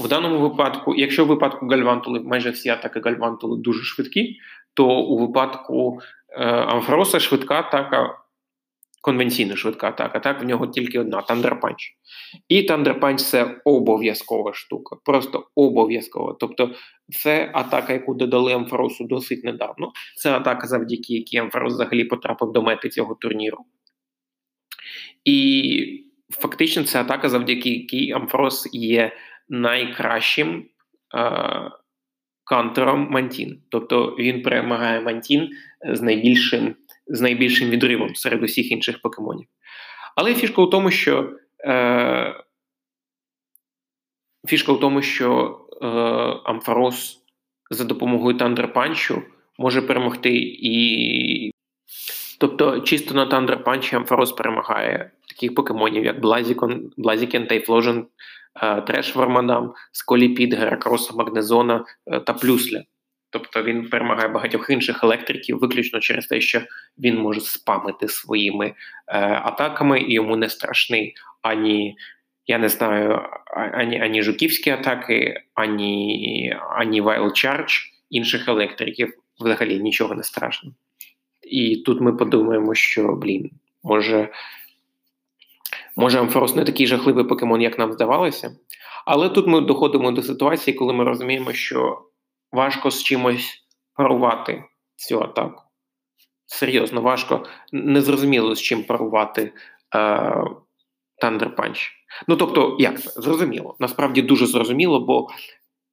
[0.04, 4.38] В даному випадку, якщо в випадку Гальвантули майже всі атаки Гальвантули дуже швидкі,
[4.74, 8.18] то у випадку е, Амфроса швидка атака,
[9.02, 11.18] конвенційна швидка атака, так в нього тільки одна
[11.62, 11.92] Punch.
[12.50, 12.64] І
[13.00, 16.36] Punch– це обов'язкова штука, просто обов'язкова.
[16.40, 16.72] Тобто
[17.10, 19.92] це атака, яку додали Амфросу досить недавно.
[20.16, 23.58] Це атака, завдяки якій Амфрос взагалі потрапив до мети цього турніру.
[25.26, 29.12] І фактично це атака, завдяки якій Амфрос є
[29.50, 30.66] найкращим
[31.16, 31.72] е,
[32.44, 33.62] counter ом Мантін.
[33.70, 35.50] Тобто він перемагає Мантін
[35.94, 36.76] з найбільшим
[37.08, 39.48] з найбільшим відривом серед усіх інших покемонів.
[40.16, 41.32] Але фішка у тому, що
[41.66, 42.44] е,
[44.48, 45.88] фішка у тому, що е,
[46.44, 47.24] Амфарос
[47.72, 49.22] за допомогою Thunder Punch у
[49.58, 50.32] може перемогти
[50.62, 51.52] і.
[52.40, 58.06] Тобто, чисто на Thunder Punch і Амфарос перемагає таких покемонів, як Блазікен, Блазікен, Тайфложен,
[58.47, 58.47] Е,
[58.88, 62.84] Треш Вормадам, Сколіпід, Геракроса, Магнезона е, та Плюсля.
[63.30, 66.62] Тобто він перемагає багатьох інших електриків виключно через те, що
[66.98, 68.74] він може спамити своїми е,
[69.44, 71.96] атаками, і йому не страшний ані,
[72.46, 73.22] я не знаю,
[73.74, 79.14] ані ані жуківські атаки, ані ані Wild Charge інших електриків.
[79.40, 80.72] Взагалі нічого не страшно.
[81.44, 83.52] І тут ми подумаємо, що блін,
[83.84, 84.30] може
[85.98, 88.56] Може, Амфорос не такий жахливий покемон, як нам здавалося.
[89.06, 92.02] Але тут ми доходимо до ситуації, коли ми розуміємо, що
[92.52, 93.64] важко з чимось
[93.96, 94.64] парувати
[94.96, 95.64] цю атаку.
[96.46, 99.54] Серйозно, важко, незрозуміло з чим парувати
[99.96, 100.00] е,
[101.24, 101.90] Punch.
[102.28, 103.22] Ну, тобто, як це?
[103.22, 103.76] Зрозуміло.
[103.80, 105.28] Насправді дуже зрозуміло, бо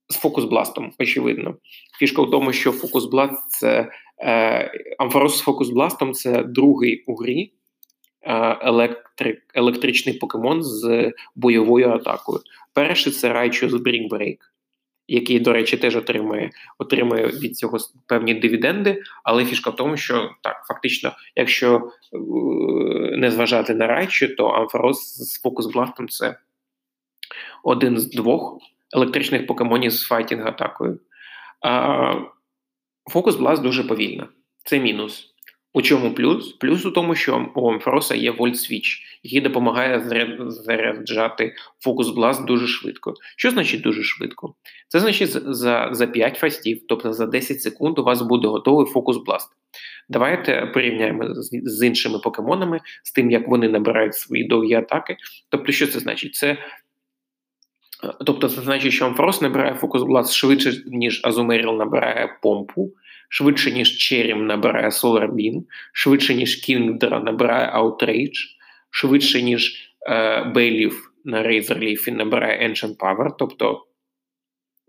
[0.09, 1.55] з фокус-бластом, очевидно.
[1.99, 7.53] Фішка в тому, що фокус-бласт це е, Амфорос з фокус-бластом це другий у грі.
[8.27, 12.41] Е, електрик, електричний покемон з бойовою атакою.
[12.73, 14.45] Перший це Райчо з Брік
[15.09, 20.31] який, до речі, теж отримує отримує від цього певні дивіденди, але фішка в тому, що
[20.43, 22.19] так, фактично, якщо е,
[23.17, 26.39] не зважати на Райчу, то Амфорос з фокус-бластом це
[27.65, 28.59] один з двох
[28.93, 31.01] електричних покемонів з fighting атакою.
[33.11, 34.29] Focus Blast дуже повільна.
[34.65, 35.34] Це мінус.
[35.77, 36.53] У чому плюс?
[36.53, 40.01] Плюс у тому, що у Амфроса є Switch, який допомагає
[40.49, 43.15] заряджати Focus Blast дуже швидко.
[43.37, 44.55] Що значить дуже швидко?
[44.89, 48.87] Це значить за за 5 fast ів, тобто за 10 секунд, у вас буде готовий
[48.87, 49.49] Focus Blast.
[50.09, 55.17] Давайте порівняємо з, з іншими покемонами, з тим, як вони набирають свої довгі атаки.
[55.51, 56.35] Тобто, що це значить?
[56.35, 56.59] Це
[58.27, 62.93] Тобто це значить, що Амфрос набирає фокус Blast швидше, ніж Азумеріл набирає помпу
[63.35, 68.39] швидше, ніж Черім набирає Solar Beam, швидше, ніж Кінгдра набирає Outrage,
[68.91, 73.87] швидше, ніж е, Бейлів на Razor Leaf набирає Ancient Power, тобто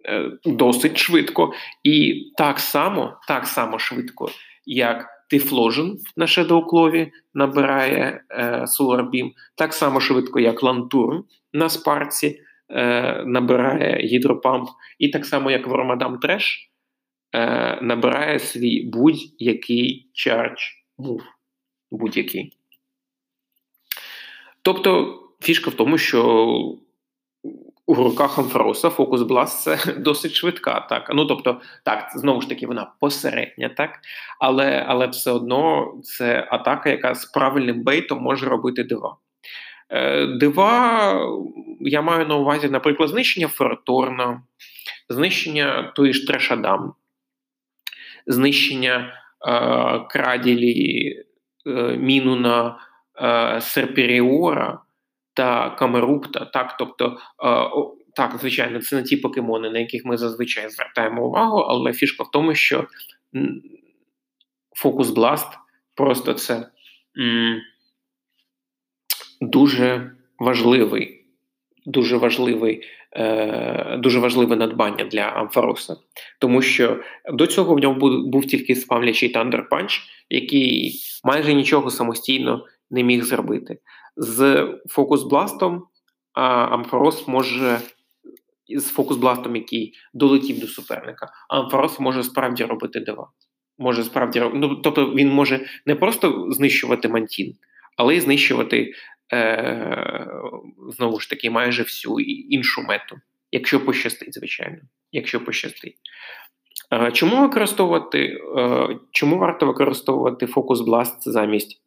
[0.10, 1.54] е, досить швидко.
[1.84, 4.30] І так само так само швидко,
[4.66, 11.70] як Тифложен на Shadow Claw набирає е, Solar Beam, так само швидко, як Лантурн на
[11.70, 16.72] Спарці е, набирає Гідропамп, і так само, як Вормадам Треш
[17.34, 20.62] е, набирає свій будь-який charge
[21.00, 21.24] move.
[21.92, 22.54] Будь-який.
[24.62, 26.56] Тобто фішка в тому, що
[27.86, 31.14] у руках Амфроса фокус Бласт це досить швидка атака.
[31.14, 34.00] Ну тобто, так, знову ж таки, вона посередня, так,
[34.40, 39.18] але але все одно це атака, яка з правильним бейтом може робити дива.
[39.90, 41.20] Е, Дива,
[41.80, 44.42] я маю на увазі, наприклад, знищення Ферторна,
[45.10, 46.94] знищення тої ж Трешадам
[48.28, 51.10] знищення е, краділі
[51.68, 52.78] е, Мінуна
[53.22, 54.80] е, Серперіора
[55.34, 56.46] та Камерупта.
[56.46, 57.18] Так, тобто,
[58.16, 62.32] так, звичайно, це не ті покемони, на яких ми зазвичай звертаємо увагу, але фішка в
[62.32, 62.88] тому, що
[64.76, 65.48] Фокус Бласт
[65.96, 66.70] просто це
[67.20, 67.62] м,
[69.42, 71.25] дуже важливий.
[71.86, 72.82] Дуже важливий
[73.18, 75.96] Е, дуже важливе надбання для Амфароса,
[76.40, 77.00] тому що
[77.34, 83.24] до цього в ньому був, був тільки Thunder Punch, який майже нічого самостійно не міг
[83.24, 83.78] зробити.
[84.18, 85.84] З фокус-бластом
[86.34, 87.80] Амфарос може.
[88.78, 93.30] З фокус-бластом, який долетів до суперника, Амфарос може справді робити дива.
[93.78, 97.54] Може справді ну, Тобто він може не просто знищувати мантін,
[97.98, 98.92] але й знищувати
[99.34, 100.28] е,
[100.90, 103.18] знову ж таки майже всю іншу мету,
[103.52, 104.78] якщо пощастить, звичайно.
[105.12, 105.98] Якщо пощастить.
[106.94, 111.82] Е, чому використовувати, е, чому варто використовувати Focus Blast замість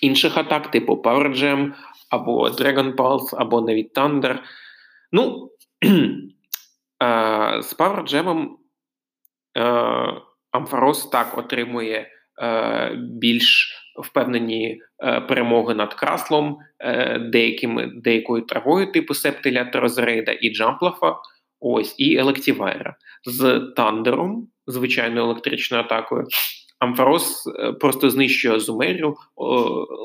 [0.00, 1.72] інших атак, типу Power Gem,
[2.10, 4.38] або Dragon Pulse, або навіть Thunder?
[5.12, 5.50] Ну,
[5.82, 8.48] е, з Power Gem
[10.50, 12.17] Амфарос так отримує
[12.96, 21.16] більш впевнені е, перемоги над краслом, е, деякими деякою травою, типу Септиля Трозрейда і Джамплафа.
[21.60, 26.26] Ось і Електівайра з Тандером, звичайною електричною атакою.
[26.78, 29.16] Амфарос е, просто знищує Зумерю,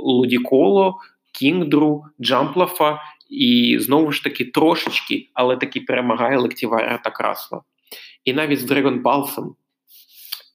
[0.03, 0.95] Лудіколо,
[1.33, 7.61] Кінгдру, Джамплафа і знову ж таки трошечки, але таки перемагає Електівайра та Красла.
[8.25, 9.55] І навіть з Дрегон Палсом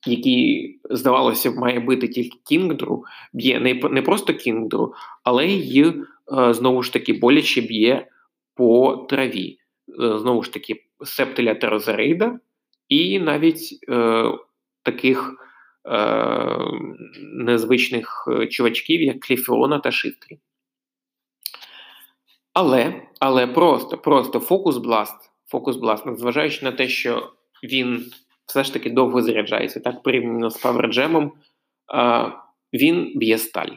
[0.07, 6.83] який, здавалося, має бити тільки Кінгдру, б'є не не просто Кінгдру, але й е, знову
[6.83, 8.07] ж таки боляче б'є
[8.55, 9.59] по траві.
[9.89, 12.39] Е, знову ж таки, септиля Терозарейда
[12.89, 14.23] і навіть е,
[14.83, 15.33] таких
[15.85, 16.57] е,
[17.21, 20.39] незвичних чувачків, як Кліфіона та Шитрі.
[22.53, 27.33] Але але просто просто фокус бласт, фокус бласт, незважаючи на те, що
[27.63, 28.11] він
[28.49, 29.79] все ж таки довго заряджається.
[29.79, 31.31] Так, порівняно з паверджемом,
[32.73, 33.69] він б'є сталь.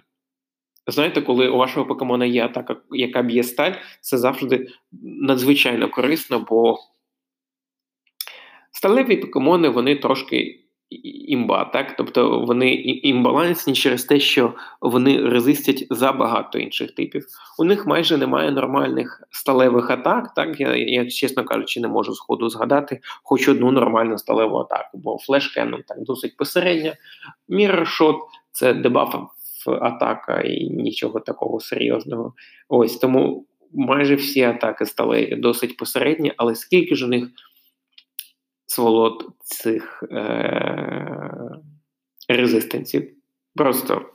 [0.87, 4.68] Знаєте, коли у вашого покемона є атака, яка б'є сталь, це завжди
[5.02, 6.78] надзвичайно корисно, бо
[8.70, 10.64] сталеві покемони вони трошки
[11.28, 11.96] імба, так?
[11.96, 17.26] Тобто вони імбалансні через те, що вони резистять забагато інших типів.
[17.59, 20.35] У них майже немає нормальних сталевих атак.
[20.35, 25.18] Так я, я чесно кажучи, не можу сходу згадати хоч одну нормальну сталеву атаку, бо
[25.18, 26.94] флеш Cannon так досить посередня.
[27.48, 28.16] Міршот
[28.52, 29.14] це дебаф
[29.66, 32.35] атака і нічого такого серйозного.
[32.68, 37.28] Ось тому майже всі атаки сталеві досить посередні, але скільки ж у них
[38.72, 41.50] сволод цих е-
[42.28, 43.11] резистенсів.
[43.54, 44.11] Просто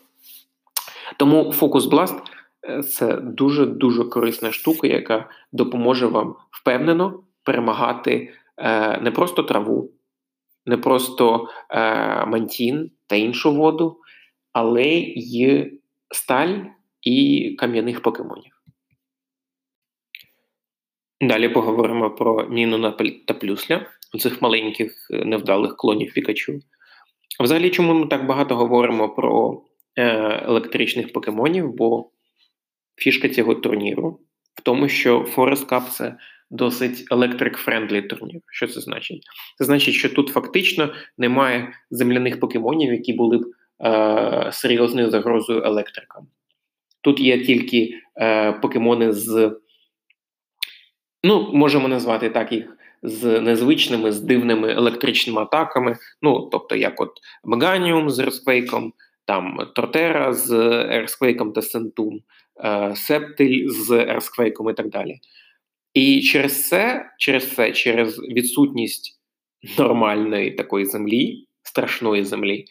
[1.17, 2.21] тому фокус Blast
[2.69, 9.91] е, це дуже-дуже корисна штука, яка допоможе вам впевнено перемагати е, не просто траву,
[10.65, 13.97] не просто е, мантін та іншу воду,
[14.53, 14.83] але
[15.15, 15.71] й
[16.11, 16.59] сталь
[17.01, 18.53] і кам'яних покемонів.
[21.21, 22.91] Далі поговоримо про Ніну
[23.27, 23.85] та Плюсля
[24.19, 26.59] цих маленьких е, невдалих клонів Пікачу.
[27.43, 29.63] Взагалі, чому ми так багато говоримо про
[29.95, 30.05] е,
[30.45, 31.73] електричних покемонів?
[31.73, 32.09] Бо
[32.95, 34.19] фішка цього турніру
[34.55, 36.17] в тому, що Forest Cup– це
[36.49, 38.41] досить electric-friendly турнір.
[38.51, 39.23] Що це значить?
[39.57, 43.45] Це значить, що тут фактично немає земляних покемонів, які були б
[43.85, 46.27] е, серйозною загрозою електрикам.
[47.01, 49.59] Тут є тільки е, покемони з,
[51.23, 52.76] ну, можемо назвати так їх
[53.07, 55.95] з незвичними, з дивними електричними атаками.
[56.21, 57.11] Ну, тобто, як от
[57.43, 58.93] Меганіум з Ерсквейком,
[59.25, 60.51] там Тортера з
[60.91, 62.19] Ерсквейком та Сентум,
[62.95, 65.15] Септиль з Ерсквейком і так далі.
[65.93, 69.19] І через це, через це, через відсутність
[69.77, 72.65] нормальної такої землі, страшної землі,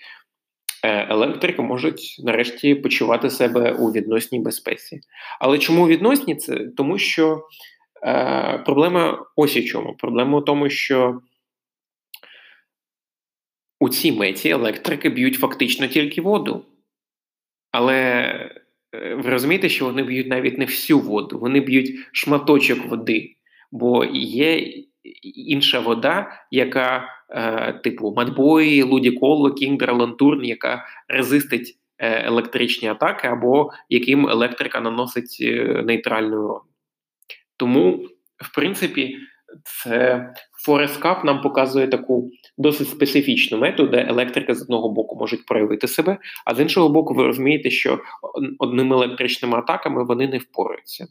[0.84, 5.00] е, електрики можуть нарешті почувати себе у відносній безпеці.
[5.40, 6.58] Але чому відносні це?
[6.76, 7.42] Тому що
[8.02, 9.94] е, проблема ось у чому.
[9.94, 11.20] Проблема у тому, що
[13.80, 16.64] у цій меті електрики б'ють фактично тільки воду.
[17.70, 18.32] Але
[18.94, 23.36] Е, ви розумієте, що вони б'ють навіть не всю воду, вони б'ють шматочок води,
[23.72, 24.72] бо є
[25.22, 33.70] інша вода, яка, е, типу, Матбої, Лудіколо, Кінгдер, Лантурн, яка резистить е, електричні атаки, або
[33.88, 35.36] яким електрика наносить
[35.84, 36.60] нейтральний урон.
[37.56, 38.06] Тому,
[38.44, 39.16] в принципі,
[39.64, 40.26] це
[40.68, 45.88] Forest Cup нам показує таку досить специфічну мету, де електрика з одного боку можуть проявити
[45.88, 48.00] себе, а з іншого боку, ви розумієте, що
[48.58, 51.06] одними електричними атаками вони не впораються.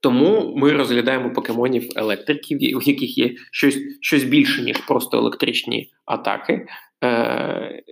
[0.00, 6.66] Тому ми розглядаємо покемонів електриків, у яких є щось щось більше, ніж просто електричні атаки.
[7.04, 7.82] Е,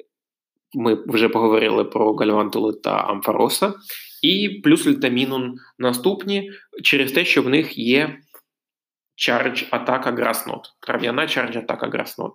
[0.74, 3.74] Ми вже поговорили про Гальвантулу та Амфароса,
[4.22, 6.50] і плюс Літамінун наступні
[6.82, 8.18] через те, що в них є
[9.16, 10.66] Charge атака Граснот.
[10.80, 12.32] Трав'яна Charge атака Граснот.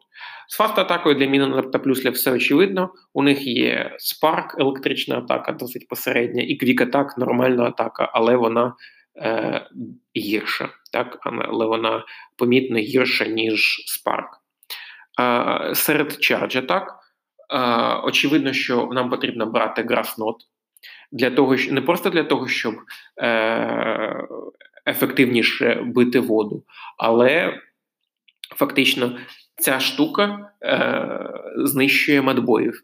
[0.47, 2.93] З fast атакою для Мінуна та Плюсля все очевидно.
[3.13, 8.75] У них є Spark, електрична атака, досить посередня, і Quick Attack, нормальна атака, але вона
[9.21, 9.67] е,
[10.17, 10.69] гірша.
[10.93, 11.19] Так?
[11.23, 12.03] Але вона
[12.37, 14.27] помітно гірша, ніж Spark.
[15.19, 16.99] Е, серед Charge атак.
[17.53, 17.59] Е,
[18.03, 20.35] очевидно, що нам потрібно брати Grass Knot.
[21.11, 22.75] Для того, не просто для того, щоб
[23.21, 24.27] е,
[24.87, 26.63] ефективніше бити воду.
[26.97, 27.59] Але
[28.55, 29.17] фактично
[29.55, 32.83] ця штука е, знищує медбоїв.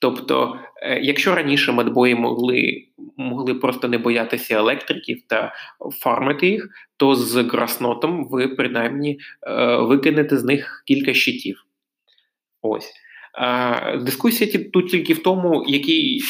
[0.00, 2.84] Тобто, е, якщо раніше медбої могли
[3.16, 5.54] могли просто не боятися електриків та
[6.00, 11.64] фармити їх, то з граснотом ви принаймні е, викинете з них кілька щитів.
[12.62, 12.92] Ось.
[14.00, 16.20] Дискусія тут тільки в тому, який,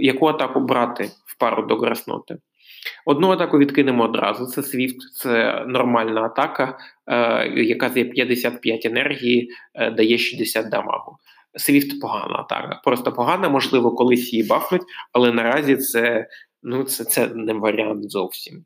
[0.00, 2.38] яку атаку брати в пару до грасноти.
[3.06, 4.46] Одну атаку відкинемо одразу.
[4.46, 11.16] Це Swift, це нормальна атака, е, яка за 55 енергії е, дає 60 дамагу.
[11.54, 12.80] Swift погана атака.
[12.84, 16.26] Просто погана, можливо, колись її бафнуть, але наразі це
[16.62, 18.64] ну, це, це не варіант зовсім.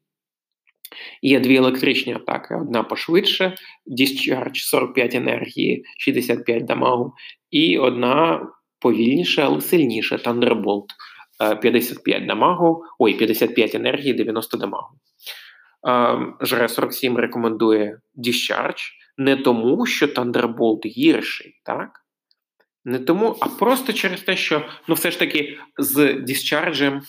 [1.22, 7.12] Є дві електричні атаки: одна пошвидше, Discharge 45 енергії, 65 дамагу,
[7.50, 8.46] і одна
[8.80, 10.86] повільніша, але сильніша Thunderbolt.
[11.60, 14.88] 55 е, дамагу, ой, 55 енергії, 90 дамагу.
[15.88, 21.90] Е, Жре 47 рекомендує Discharge не тому, що Thunderbolt гірший, так?
[22.84, 27.00] Не тому, а просто через те, що ну, все ж таки з Discharge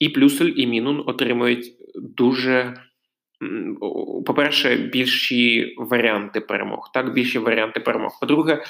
[0.00, 2.74] і Плюсель, і Мінун отримують дуже,
[4.26, 6.90] по-перше, більші варіанти перемог.
[6.94, 8.18] Так, більші варіанти перемог.
[8.20, 8.64] По-друге,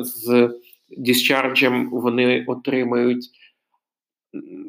[0.00, 0.50] з
[0.98, 3.30] діscharge вони отримають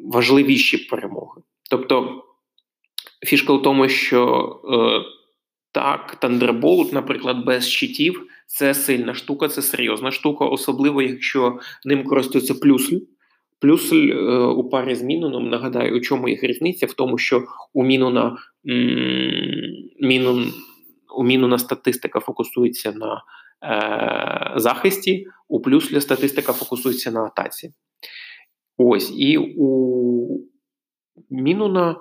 [0.04, 1.42] важливіші перемоги.
[1.70, 2.24] Тобто
[3.26, 5.10] фішка в тому, що е,
[5.72, 12.54] так, Thunderbolt, наприклад, без щитів це сильна штука, це серйозна штука, особливо якщо ним користується
[12.54, 12.96] плюсль.
[13.60, 16.86] Плюс е, у парі з Мінуном, нагадаю, у чому їх різниця?
[16.86, 18.36] В тому, що у Мінуна
[18.68, 20.52] м, Мінун,
[21.16, 23.22] у Мінуна статистика фокусується на
[23.64, 27.72] е, захисті, у плюслі статистика фокусується на атаці.
[28.76, 30.40] Ось, і у
[31.30, 31.96] Мінуна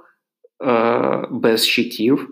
[0.63, 2.30] е, без щитів.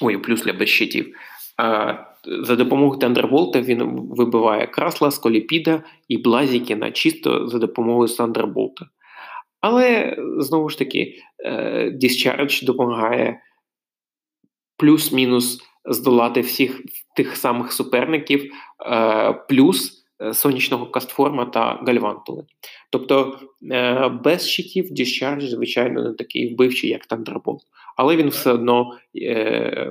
[0.00, 1.16] Ой, у плюсля без щитів.
[1.60, 2.07] Е,
[2.42, 8.86] за допомогою Тандерболта він вибиває красла, сколіпіда і Блазікіна чисто за допомогою Тандерболта.
[9.60, 13.40] Але знову ж таки, е, Discharge допомагає
[14.76, 16.82] плюс-мінус здолати всіх
[17.16, 18.52] тих самих суперників,
[18.86, 22.44] е, плюс е, сонячного кастформа та гальвантули.
[22.90, 23.38] Тобто
[24.24, 27.58] без щитів Discharge, звичайно, не такий вбивчий, як Thunderbolt.
[27.96, 28.90] Але він все одно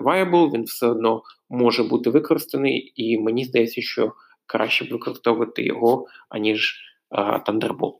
[0.03, 4.13] viable, він все одно може бути використаний, і мені здається, що
[4.45, 7.97] краще б використовувати його, аніж Thunderbolt.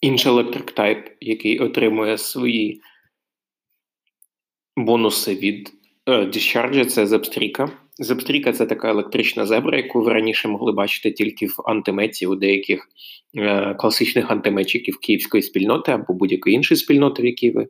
[0.00, 2.80] Інший Electric Type, який отримує свої
[4.76, 5.72] бонуси від
[6.06, 7.70] е, Discharge, це Зепстріка.
[7.98, 12.88] Зепстріка це така електрична зебра, яку ви раніше могли бачити тільки в антиметі у деяких
[13.36, 17.68] е, класичних антиметчиків київської спільноти або будь-якої іншої спільноти, в якій ви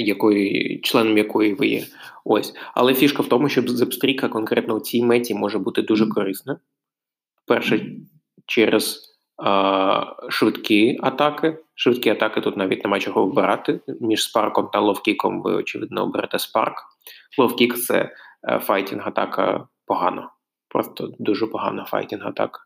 [0.00, 1.84] якої, членом якої ви є.
[2.24, 2.54] Ось.
[2.74, 6.58] Але фішка в тому, що зебстріка конкретно у цій меті може бути дуже корисна.
[7.46, 7.86] Перше,
[8.46, 9.16] через
[10.28, 11.58] швидкі атаки.
[11.74, 13.80] Швидкі атаки тут навіть нема чого вибирати.
[14.00, 16.74] Між Spark ом та Low Kick ом ви, очевидно, оберете Spark.
[17.38, 18.10] Low Kick це
[18.48, 20.30] е, fighting-атака погана.
[20.68, 22.58] Просто дуже погана fighting-атака.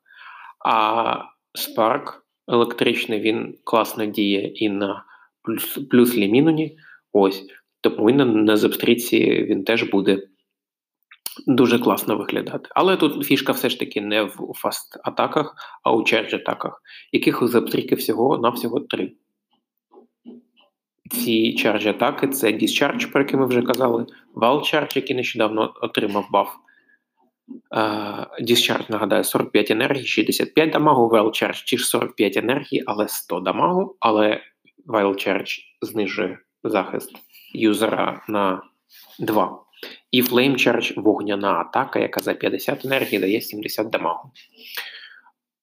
[0.64, 1.16] А
[1.54, 5.04] Spark електричний, він класно діє і на
[5.42, 6.78] плюс, Плюслі, Мінуні.
[7.12, 7.46] Ось.
[7.80, 10.22] Тому на, на зебстріці він теж буде
[11.46, 12.68] дуже класно виглядати.
[12.74, 16.82] Але тут фішка все ж таки не в fast-атаках, а у charge-атаках,
[17.12, 19.12] яких у зебстріки всього на всього три.
[21.10, 26.48] Ці charge-атаки це Discharge, про який ми вже казали, Charge, який нещодавно отримав баф.
[27.76, 33.96] Uh, Discharge, нагадаю, 45 енергії, 65 дамагу, Charge ті ж 45 енергії, але 100 дамагу,
[34.00, 34.40] але
[34.86, 37.10] Charge знижує захист
[37.54, 38.62] юзера на
[39.18, 39.64] 2.
[40.10, 44.30] І Flame Charge вогняна атака, яка за 50 енергії дає 70 дамагу.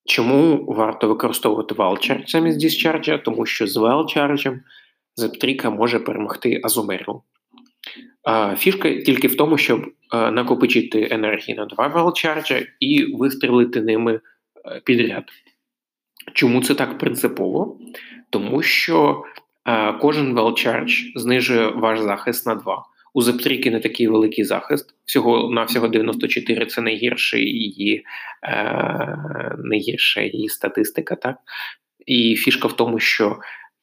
[0.06, 3.24] Чому варто використовувати Charge замість Discharge?
[3.24, 4.60] Тому що з Charge
[5.16, 7.24] Зептріка може перемогти Азумеру.
[8.58, 9.94] Фішка тільки в тому, щоб
[10.32, 14.14] накопичити енергії на два Charge і вистрілити ними
[14.66, 15.24] е, підряд.
[16.34, 17.78] Чому це так принципово?
[18.30, 19.24] Тому що
[20.02, 22.84] кожен Charge знижує ваш захист на 2.
[23.14, 24.96] У Зептріки не такий великий захист.
[25.06, 28.06] Всього на всього 94 це найгірша її
[28.44, 29.18] е,
[29.58, 31.16] найгірша її статистика.
[31.16, 31.38] так?
[32.06, 33.40] І фішка в тому, що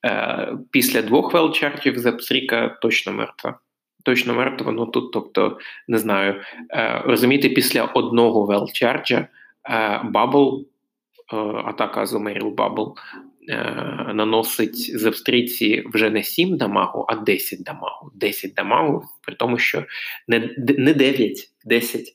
[0.07, 3.59] е, після двох велчартів Зептріка точно мертва.
[4.05, 6.41] Точно мертва, ну тут, тобто, не знаю,
[6.71, 9.29] е, розумієте, після одного велчарджа
[9.71, 10.65] е, Bubble, е,
[11.65, 12.97] атака Азумеріл Bubble,
[13.49, 18.11] Е, наносить Зебстрійці вже не 7 дамагу, а 10 дамагу.
[18.15, 19.85] 10 дамагу, при тому, що
[20.29, 22.15] не не 9, 10.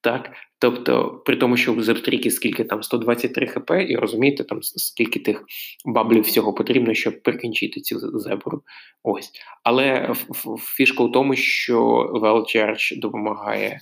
[0.00, 0.30] Так?
[0.58, 5.44] Тобто, при тому, що в Зебстрійки скільки там 123 хп, і розумієте, там скільки тих
[5.84, 8.62] Bubble ів всього потрібно, щоб прикінчити цю зебру.
[9.02, 9.30] Ось.
[9.64, 10.14] Але
[10.58, 13.80] фішка в тому, що Велчерч допомагає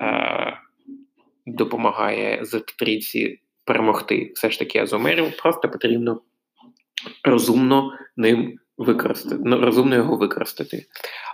[0.00, 0.58] е,
[1.46, 6.20] допомагає Зептрійці перемогти все ж таки Азомерів, просто потрібно
[7.24, 10.86] розумно ним використати, ну, розумно його використати.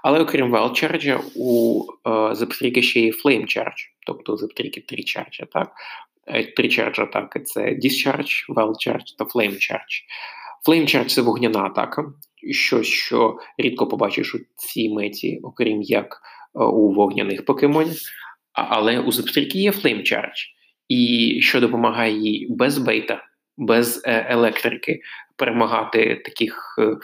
[0.03, 5.47] Але окрім WildCharge, у е, Zeptriki ще є Flame Charge, тобто у Zeptriki три Charge,
[5.53, 5.73] так?
[6.27, 10.03] Е, три Charge атаки це Discharge, WildCharge та Flame Charge.
[10.69, 12.05] Flame Charge– це вогняна атака,
[12.51, 16.21] щось, що рідко побачиш у цій меті, окрім як
[16.55, 18.01] е, у вогняних покемонів.
[18.53, 20.54] Але у Зебстріки є Flame Charge,
[20.89, 23.25] і що допомагає їй без bait а,
[23.57, 25.01] без е, електрики
[25.37, 26.97] перемагати таких е,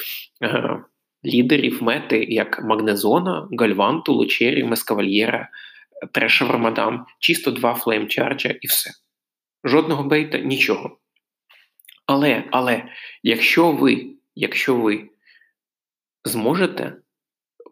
[0.47, 0.81] е,
[1.25, 5.49] лідерів мети, як Магнезона, Гальвантулу, Черім, Ескавальєра,
[6.13, 8.91] Треш Вормадам, чисто два Flame Charge а і все.
[9.65, 10.99] Жодного bait а, нічого.
[12.07, 12.85] Але, але,
[13.23, 15.09] якщо ви, якщо ви
[16.25, 16.97] зможете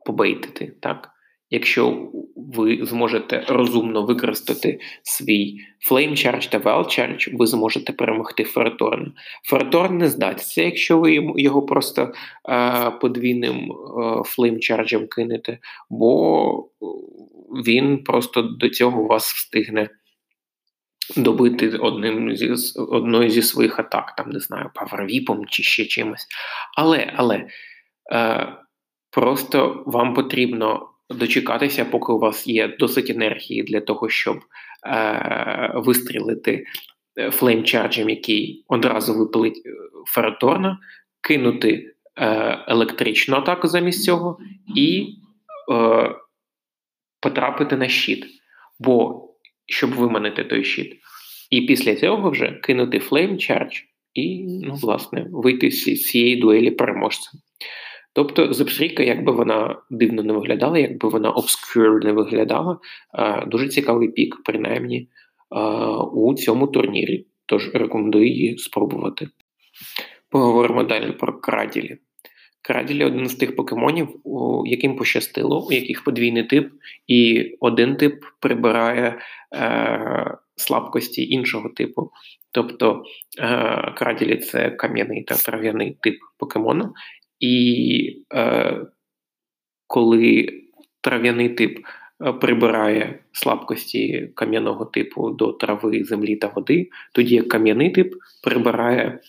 [0.06, 1.10] побейтити, так,
[1.50, 9.12] Якщо ви зможете розумно використати свій Flame Charge та Wild Charge, ви зможете перемогти Фераторн.
[9.44, 12.12] Фераторн не здатиться, якщо ви його просто
[12.48, 13.74] е, подвійним е,
[14.04, 15.58] Flame Charge кинете,
[15.90, 16.70] бо
[17.66, 19.88] він просто до цього вас встигне
[21.16, 25.84] добити одним зі одною зі своїх атак, там не знаю, Power Whip ом чи ще
[25.84, 26.26] чимось.
[26.76, 27.46] Але, але
[28.12, 28.48] е,
[29.10, 34.36] просто вам потрібно дочекатися, поки у вас є досить енергії для того, щоб
[34.86, 36.64] е, вистрілити
[37.30, 39.70] Flame Charge ем, який одразу випилить е,
[40.06, 40.78] Фераторна,
[41.20, 44.38] кинути е, електричну атаку замість цього
[44.76, 45.08] і
[45.72, 46.10] е,
[47.20, 48.26] потрапити на щит.
[48.78, 49.24] Бо
[49.66, 50.96] щоб виманити той щит.
[51.50, 53.80] І після цього вже кинути Flame Charge
[54.14, 57.40] і, ну, власне, вийти з цієї дуелі переможцем.
[58.18, 62.78] Тобто Зебстріка, якби вона дивно не виглядала, якби вона obscure не виглядала,
[63.46, 65.08] дуже цікавий пік, принаймні,
[66.12, 67.26] у цьому турнірі.
[67.46, 69.28] Тож рекомендую її спробувати.
[70.30, 71.96] Поговоримо далі про краділі.
[72.62, 74.08] Краділі один з тих покемонів,
[74.64, 76.72] яким пощастило, у яких подвійний тип,
[77.06, 79.18] і один тип прибирає
[79.54, 82.10] е, слабкості іншого типу.
[82.52, 83.02] Тобто
[83.38, 86.92] е, краділі це кам'яний та трав'яний тип покемона,
[87.40, 88.80] і е,
[89.86, 90.48] коли
[91.00, 91.78] трав'яний тип
[92.26, 99.20] е, прибирає слабкості кам'яного типу до трави, землі та води, тоді як кам'яний тип прибирає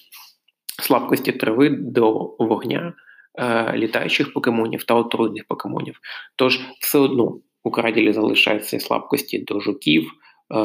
[0.82, 2.94] слабкості трави до вогня,
[3.40, 6.00] е, літаючих покемонів та отруйних покемонів.
[6.36, 10.12] Тож все одно у краділі залишаються слабкості до жуків.
[10.54, 10.58] Е,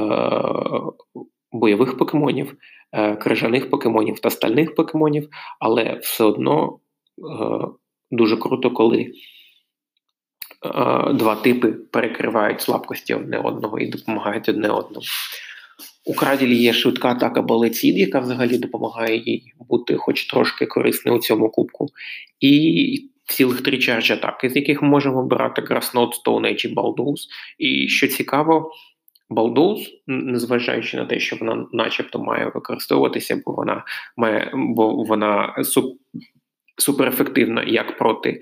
[1.54, 2.56] бойових покемонів,
[2.92, 5.28] е, крижаних покемонів та стальних покемонів,
[5.60, 6.78] але все одно
[8.10, 9.12] дуже круто, коли е,
[11.12, 15.06] два типи перекривають слабкості одне одного і допомагають одне одному.
[16.06, 21.18] У Кредилі є швидка атака Bullet Seed, яка взагалі допомагає їй бути хоч трошки корисною
[21.18, 21.88] у цьому кубку.
[22.40, 27.28] І цілих три charge атаки, з яких ми можемо обирати Grass Knot, Stone і Bulldoze.
[27.58, 28.70] І що цікаво,
[29.30, 33.84] Bulldoze, незважаючи на те, що вона начебто має використовуватися, бо вона
[34.16, 35.54] має, бо вона
[36.76, 38.40] суперефективна як проти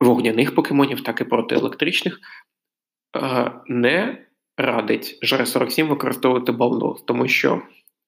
[0.00, 2.18] вогняних покемонів, так і проти електричних,
[3.16, 7.62] е, не радить жр 47 використовувати балдос, тому що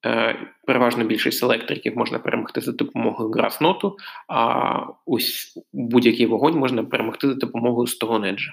[0.06, 0.36] е,
[0.66, 3.96] переважно більшість електриків можна перемогти за допомогою грасноту,
[4.28, 8.52] а ось будь-який вогонь можна перемогти за допомогою стогонеджа.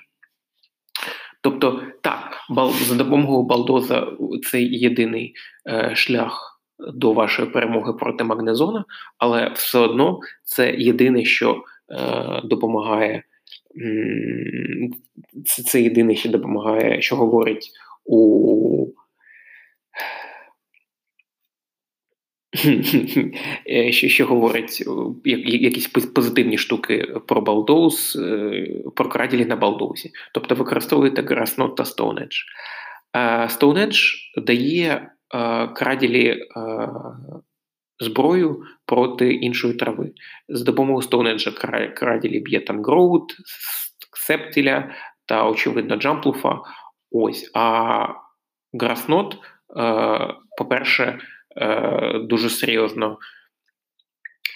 [1.42, 2.38] Тобто, так,
[2.72, 4.08] за допомогою балдоза
[4.52, 5.34] це єдиний
[5.70, 8.86] е, шлях до вашої перемоги проти магнезона,
[9.18, 13.24] але все одно це єдине, що е, допомагає.
[15.46, 17.72] Це, це єдине, що допомагає, що говорить
[18.06, 18.88] у.
[23.70, 24.84] Е, що що говорить
[25.46, 30.12] якісь позитивні штуки про Балдоус, е, про краділі на Балдоусі.
[30.34, 32.44] Тобто використовуєте Grassnode та Stonehenge.
[33.48, 34.02] Stonehenge
[34.38, 35.23] дає Е,
[35.76, 36.90] краділі е,
[38.00, 40.12] зброю проти іншої трави.
[40.50, 41.52] З допомогою Стоунеджа
[41.96, 43.36] краділі б'є Тангроуд,
[44.28, 44.92] Септіля
[45.26, 46.60] та, очевидно, Джамплуфа.
[47.12, 47.52] Ось.
[47.54, 48.08] А
[48.74, 49.38] Граснот,
[49.78, 51.20] е, по-перше,
[52.22, 53.18] дуже серйозно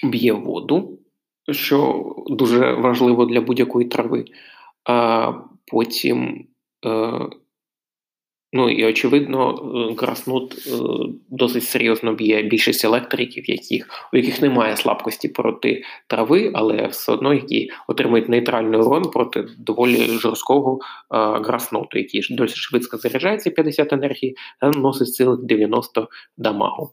[0.04, 1.00] б'є воду,
[1.52, 4.26] що дуже важливо для будь-якої трави.
[5.72, 6.48] Потім
[8.54, 9.56] Ну і очевидно,
[9.98, 10.72] Краснут е,
[11.30, 17.34] досить серйозно б'є більшість електриків, яких, у яких немає слабкості проти трави, але все одно
[17.34, 20.80] які отримують нейтральний урон проти доволі жорсткого
[21.10, 26.92] грасноту, який досить швидко заряджається 50 енергії, та носить цілих 90 дамагу.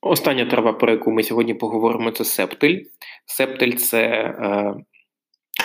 [0.00, 2.84] Остання трава, про яку ми сьогодні поговоримо, це септиль.
[3.26, 4.00] Септиль це.
[4.00, 4.74] Е,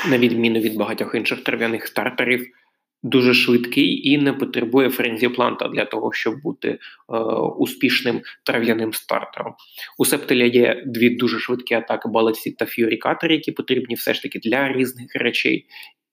[0.09, 2.47] на відміну від багатьох інших трав'яних стартерів,
[3.03, 6.77] дуже швидкий і не потребує Frenzy Plant а для того, щоб бути е,
[7.57, 9.53] успішним трав'яним стартером.
[9.97, 14.13] У Септеля є дві дуже швидкі атаки Bullet Seed та Fury Cutter, які потрібні все
[14.13, 15.65] ж таки для різних речей,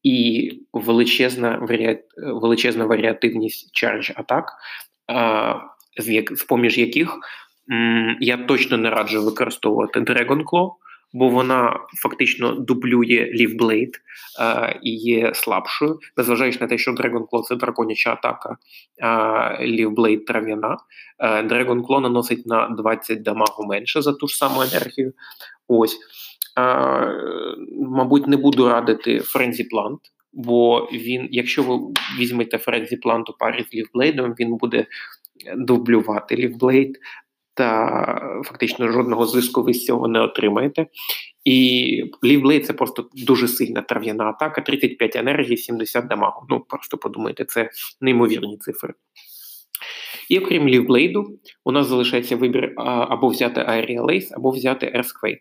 [0.02, 1.98] і величезна варіа...
[2.16, 4.52] величезна варіативність charge атак,
[5.10, 5.54] е,
[6.32, 7.18] з поміж яких
[8.20, 10.70] я точно не раджу використовувати Dragon Claw,
[11.14, 14.00] бо вона фактично дублює Leaf Blade
[14.40, 18.56] е, і є слабшою, незважаючи на те, що Dragon це драконяча атака,
[19.02, 20.76] а Leaf Blade трав'яна.
[21.18, 25.12] Е, Dragon Claw наносить на 20 дамагу менше за ту ж саму енергію.
[25.68, 25.98] Ось.
[26.58, 27.12] Е,
[27.90, 29.98] мабуть, не буду радити Frenzy Plant,
[30.32, 31.78] бо він, якщо ви
[32.18, 34.86] візьмете Frenzy Plant у парі з Leaf Blade ом, він буде
[35.56, 36.98] дублювати Leaf Blade,
[37.54, 40.86] та фактично жодного зв'язку ви з цього не отримаєте.
[41.44, 46.46] І Лівблейд це просто дуже сильна трав'яна атака, 35 енергії, 70 дамагу.
[46.50, 48.94] Ну, просто подумайте, це неймовірні цифри.
[50.28, 55.38] І окрім Лівблейду, у нас залишається вибір або взяти Aerial Ace, або взяти Earthquake.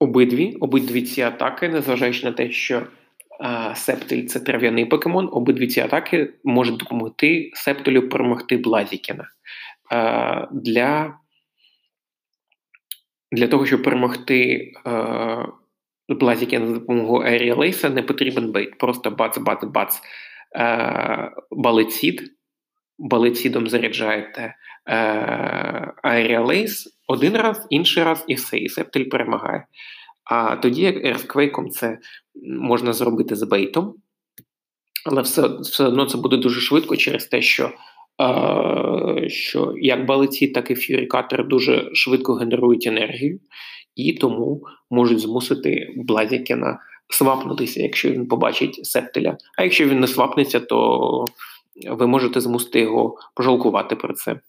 [0.00, 2.82] Обидві, обидві ці атаки, незважаючи на те, що
[3.74, 5.28] Септель це трав'яний покемон.
[5.32, 9.28] Обидві ці атаки можуть допомогти Септелю перемогти Блазікіна.
[10.52, 11.14] Для
[13.32, 14.72] для того, щоб перемогти
[16.08, 18.78] Блазікіна за допомогою Aerial Ace а, не потрібен bait.
[18.78, 20.00] Просто бац-бац-бац
[21.50, 22.22] Bullet Seed,
[22.98, 24.54] Bullet Seed ом заряджаєте
[26.02, 29.66] Aerial Ace один раз, інший раз і все, і септель перемагає.
[30.24, 31.98] А тоді, як ерсквейком, це
[32.42, 33.94] можна зробити з бейтом,
[35.04, 37.70] але все все одно це буде дуже швидко через те, що
[38.20, 43.40] е, що як балиці, так і фюрікатор дуже швидко генерують енергію,
[43.96, 46.78] і тому можуть змусити Блазікена
[47.08, 49.36] свапнутися, якщо він побачить септеля.
[49.58, 51.24] А якщо він не свапнеться, то
[51.86, 54.40] ви можете змусити його пожалкувати про це.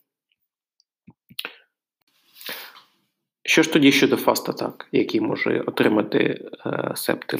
[3.44, 6.20] Що ж тоді щодо fast атак, який може отримати
[6.66, 7.40] е, септиль?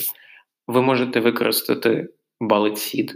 [0.70, 2.10] Ви можете використати
[2.40, 3.14] Bullet Seed,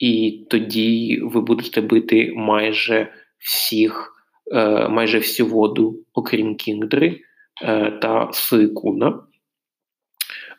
[0.00, 4.12] і тоді ви будете бити майже всіх,
[4.52, 7.20] е, майже всю воду, окрім кінгдри
[7.62, 9.20] е, та Суїкуна.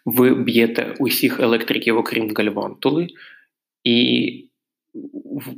[0.06, 3.08] Ви б'єте усіх електриків, окрім Гальвантули,
[3.84, 4.50] і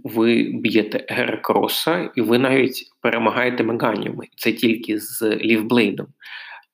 [0.03, 4.27] ви б'єте Геракроса, і ви навіть перемагаєте Меганіуми.
[4.35, 6.07] Це тільки з Leaf Blade ом.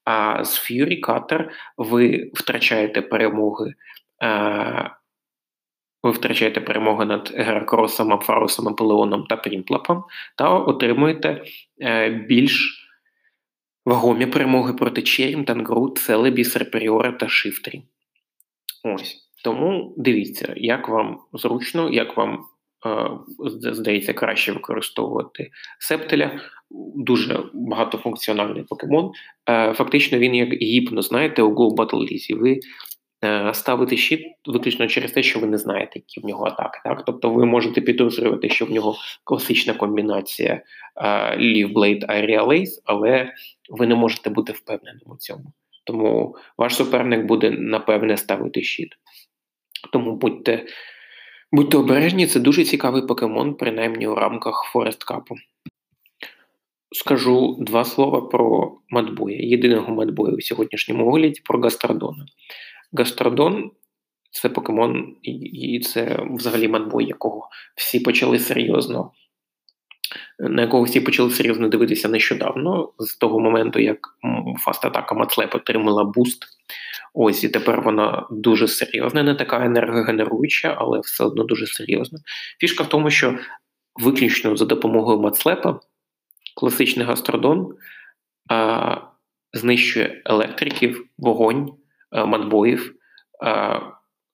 [0.10, 3.74] А з Ф'юрі Катер ви втрачаєте перемоги.
[4.24, 4.91] Е,
[6.03, 10.03] ви втрачаєте перемогу над Геракросом, Апфарусом, Аполеоном та Прімплапом,
[10.38, 11.43] та отримуєте
[11.82, 12.84] е, більш
[13.86, 17.84] вагомі перемоги проти Черім, Тангру, Целебі, Серперіора та Шифтрі.
[18.84, 19.30] Ось.
[19.43, 22.45] Тому дивіться, як вам зручно, як вам
[23.72, 25.50] здається краще використовувати
[25.80, 26.40] септеля.
[26.96, 29.12] Дуже багатофункціональний покемон.
[29.50, 32.40] Е, фактично, він як гіпно, знаєте, у Go Battle League.
[32.40, 32.60] Ви
[33.26, 36.80] е, ставите щит виключно через те, що ви не знаєте, які в нього атаки.
[36.84, 37.06] Так?
[37.06, 40.62] Тобто ви можете підозрювати, що в нього класична комбінація
[41.38, 43.34] Leaf Blade Aerial Ace, але
[43.70, 45.54] ви не можете бути впевненим у цьому.
[45.86, 48.90] Тому ваш суперник буде напевне ставити щит.
[49.92, 50.66] Тому будьте
[51.52, 55.36] будьте обережні, це дуже цікавий покемон, принаймні у рамках Forest Cup у.
[56.91, 61.60] Скажу два слова про Mud Boy я, єдиного Mud Boy я у сьогоднішньому огляді про
[61.60, 62.26] Гастрадона.
[62.93, 63.72] Гастрадон
[64.32, 69.12] це покемон, і це взагалі Mud Boy, якого всі почали серйозно
[70.40, 74.00] на якого всі почали серйозно дивитися нещодавно, з того моменту, як
[74.66, 76.46] fast-атака Mud Slap отримала буст.
[77.14, 82.20] Ось і тепер вона дуже серйозна, не така енергогенеруюча, але все одно дуже серйозна.
[82.60, 83.40] Фішка в тому, що
[83.96, 85.80] виключно за допомогою Мацлепа
[86.56, 87.74] класичний гастродон
[88.50, 88.98] а,
[89.54, 91.74] знищує електриків, вогонь,
[92.12, 92.96] а, матбоїв,
[93.44, 93.80] а,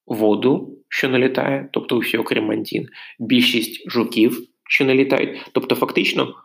[0.06, 2.88] воду, що налітає, тобто усі окрім мантін,
[3.20, 5.50] більшість жуків що не літають.
[5.52, 6.36] Тобто, фактично,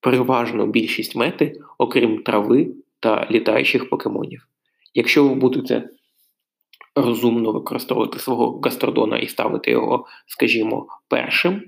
[0.00, 4.46] переважно більшість мети, окрім трави та літаючих покемонів.
[4.94, 5.88] Якщо ви будете
[6.94, 11.62] розумно використовувати свого гастродона і ставити його, скажімо, першим,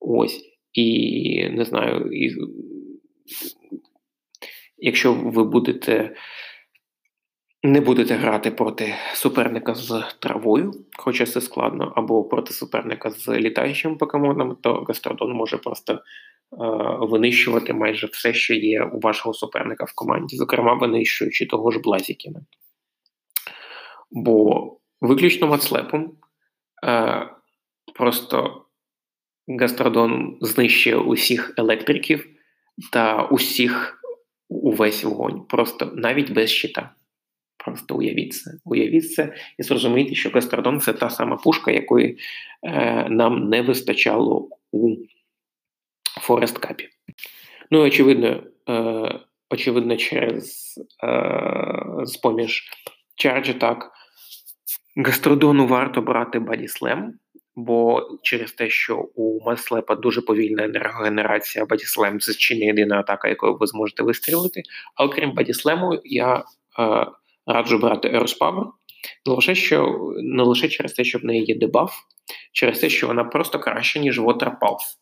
[0.00, 2.30] ось, і не знаю, і,
[4.78, 6.16] якщо ви будете.
[7.62, 13.96] Не будете грати проти суперника з травою, хоча це складно, або проти суперника з літаючими
[13.96, 15.98] покемонами, то Гастродон може просто е,
[17.00, 22.40] винищувати майже все, що є у вашого суперника в команді, зокрема винищуючи того ж Блазікіна.
[24.10, 26.12] Бо виключно мацлепом
[26.84, 27.28] е,
[27.94, 28.64] просто
[29.60, 32.26] Гастродон знищує усіх електриків
[32.92, 34.00] та усіх
[34.48, 36.94] увесь вогонь, просто навіть без щита.
[37.68, 38.50] Просто уявіть це.
[38.64, 42.18] Уявіть це і зрозумійте, що Кастрадон це та сама пушка, якої
[42.62, 44.96] е, нам не вистачало у
[46.20, 46.88] Форест Капі.
[47.70, 52.70] Ну, очевидно, е, очевидно, через е, з-поміж
[53.24, 53.76] Attack
[54.96, 57.14] Гастродону варто брати Бадіслем,
[57.56, 63.28] бо через те, що у Маслепа дуже повільна енергогенерація, Бадіслем це чи не єдина атака,
[63.28, 64.62] якою ви зможете вистрілити.
[64.94, 66.44] А окрім Бадіслему, я.
[66.78, 67.06] Е,
[67.48, 68.64] раджу брати Aerospower,
[69.26, 71.94] не лише що не лише через те, що в неї є дебаф,
[72.52, 74.98] через те, що вона просто краще, ніж Waterpulse.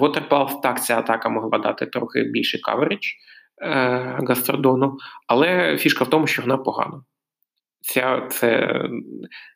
[0.00, 3.06] Waterpulse, так, ця атака могла дати трохи більший каверидж
[3.62, 3.68] е,
[4.28, 7.02] Гастродону, але фішка в тому, що вона погана.
[7.80, 8.80] Ця це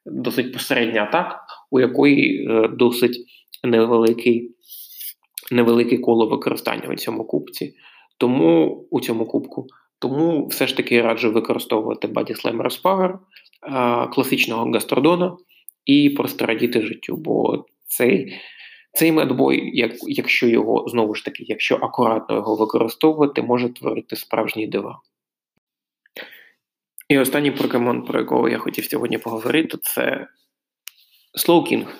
[0.07, 3.24] досить посередня атака, у якої е, досить
[3.64, 4.55] невеликий
[5.53, 7.74] невелике коло використання у цьому кубці.
[8.18, 9.66] Тому у цьому кубку
[10.05, 13.18] тому все ж таки раджу використовувати Body Slam Power,
[14.09, 15.36] класичного гастродона
[15.84, 17.16] і просто радіти життю.
[17.16, 18.40] Бо цей
[18.92, 24.16] цей Mud Boy, як, якщо його знову ж таки, якщо акуратно його використовувати, може творити
[24.16, 25.00] справжні дива.
[27.09, 30.26] І останній покемон, про якого я хотів сьогодні поговорити, це
[31.34, 31.98] Слоукінг.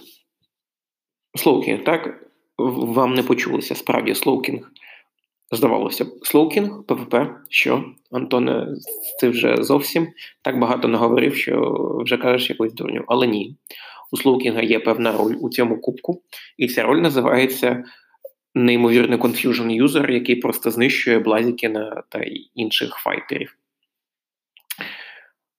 [1.37, 2.21] Слоукінг, так?
[2.59, 4.71] вам не почулося справді слоукінг.
[5.55, 7.15] Здавалося б, слоукінг, ПВП,
[7.49, 8.67] що, Антоне,
[9.21, 10.09] ти вже зовсім
[10.43, 11.61] так багато наговорив, що
[12.05, 13.05] вже кажеш якусь дурню.
[13.09, 13.57] Але ні.
[14.13, 16.23] У слоукінга є певна роль у цьому кубку,
[16.57, 17.85] і ця роль називається
[18.55, 22.21] неймовірний confusion user, який просто знищує Блазікіна та
[22.55, 23.57] інших файтерів.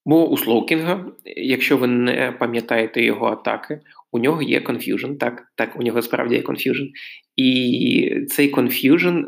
[0.06, 3.80] Бо у Слоукінга, якщо ви не пам'ятаєте його атаки,
[4.12, 6.90] у нього є confusion, так, так, у нього справді є confusion.
[7.36, 9.24] І цей confusion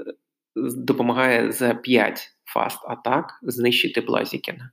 [0.77, 4.71] допомагає за 5 fast атак знищити Блазікіна.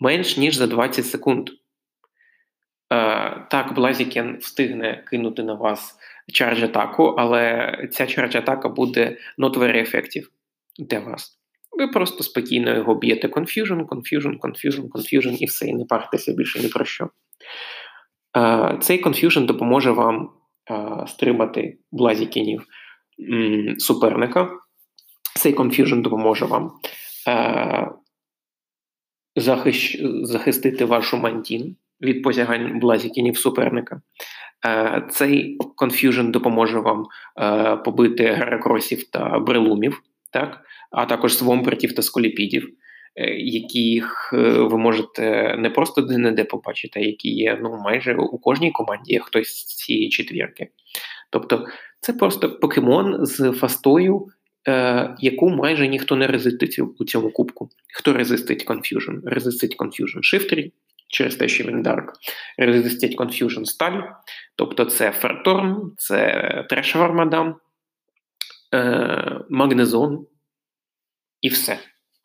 [0.00, 1.50] Менш ніж за 20 секунд.
[1.50, 5.98] Е, так, Блазікен встигне кинути на вас
[6.32, 10.24] charge атаку, але ця charge атака буде not very effective
[10.78, 11.36] для вас.
[11.78, 16.60] Ви просто спокійно його б'єте confusion, confusion, confusion, confusion і все, і не паритеся більше
[16.60, 17.10] ні про що.
[18.36, 20.30] Е, цей confusion допоможе вам
[20.70, 22.66] е, стримати блазікінів
[23.78, 24.59] суперника.
[25.40, 26.72] Цей confusion допоможе вам
[30.22, 34.00] захистити вашу мантін від посягань блазікінів суперника.
[34.66, 37.06] Е, цей конф'южн допоможе вам
[37.40, 40.60] е, побити геракросів та брелумів, так?
[40.90, 42.68] а також свомпертів та сколіпідів,
[43.16, 48.70] е, яких ви можете не просто де-не-де побачити, а які є ну, майже у кожній
[48.70, 50.68] команді хтось з цієї четвірки.
[51.30, 51.66] Тобто
[52.00, 54.26] це просто покемон з фастою,
[54.68, 57.68] е, яку майже ніхто не резистить у цьому кубку.
[57.94, 59.20] Хто резистить Confusion?
[59.24, 60.72] Резистить Confusion Shiftry,
[61.08, 62.06] через те, що він Dark,
[62.58, 64.00] резистять Confusion сталь,
[64.56, 67.56] тобто це Ферторн, це Трешевар Мадам,
[68.74, 70.26] е, Магнезон
[71.40, 71.78] і все.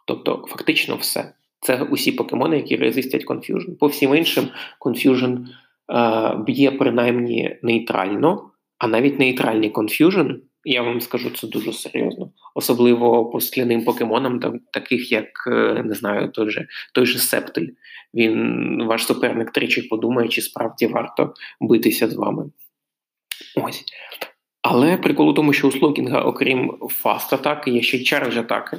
[0.07, 1.33] Тобто, фактично все.
[1.59, 3.77] Це усі покемони, які резистять Confusion.
[3.79, 4.47] По всім іншим,
[4.81, 5.45] Confusion
[5.89, 13.25] е, б'є принаймні нейтрально, а навіть нейтральний Confusion я вам скажу це дуже серйозно, особливо
[13.25, 17.67] по скляним покемонам, там, таких як е, не знаю, той же той же Септель.
[18.13, 22.51] Він ваш суперник тричі подумає, чи справді варто битися з вами.
[23.55, 23.83] Ось.
[24.61, 28.77] Але прикол у тому, що у Слокінга, окрім fast атаки, є ще й charge атаки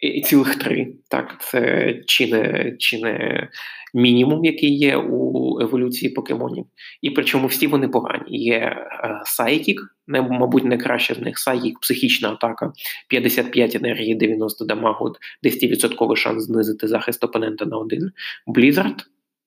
[0.00, 0.92] і цілих три.
[1.08, 3.48] Так, це чи не чи не
[3.94, 6.66] мінімум, який є у еволюції покемонів.
[7.02, 8.38] І причому всі вони погані.
[8.38, 8.86] Є
[9.24, 12.72] Psychic, не, мабуть, найкраще з них Psychic, психічна атака,
[13.08, 18.10] 55 енергії, 90 дамагу, 10% шанс знизити захист опонента на один.
[18.46, 18.98] Blizzard,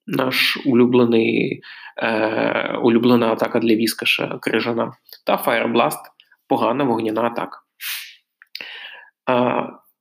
[0.08, 1.62] наш улюблений,
[1.97, 4.93] е, улюблена атака для Віскаша крижана,
[5.26, 5.91] та Fire
[6.47, 7.60] погана вогняна атака.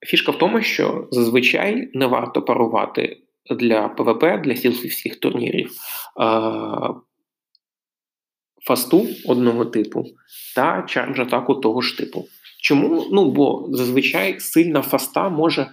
[0.06, 5.70] Фішка в тому, що зазвичай не варто парувати для ПВП, для сілфівських турнірів
[8.64, 10.04] fast у одного типу
[10.56, 12.24] та чардж атаку того ж типу.
[12.62, 13.06] Чому?
[13.12, 15.66] Ну, бо зазвичай сильна fast а може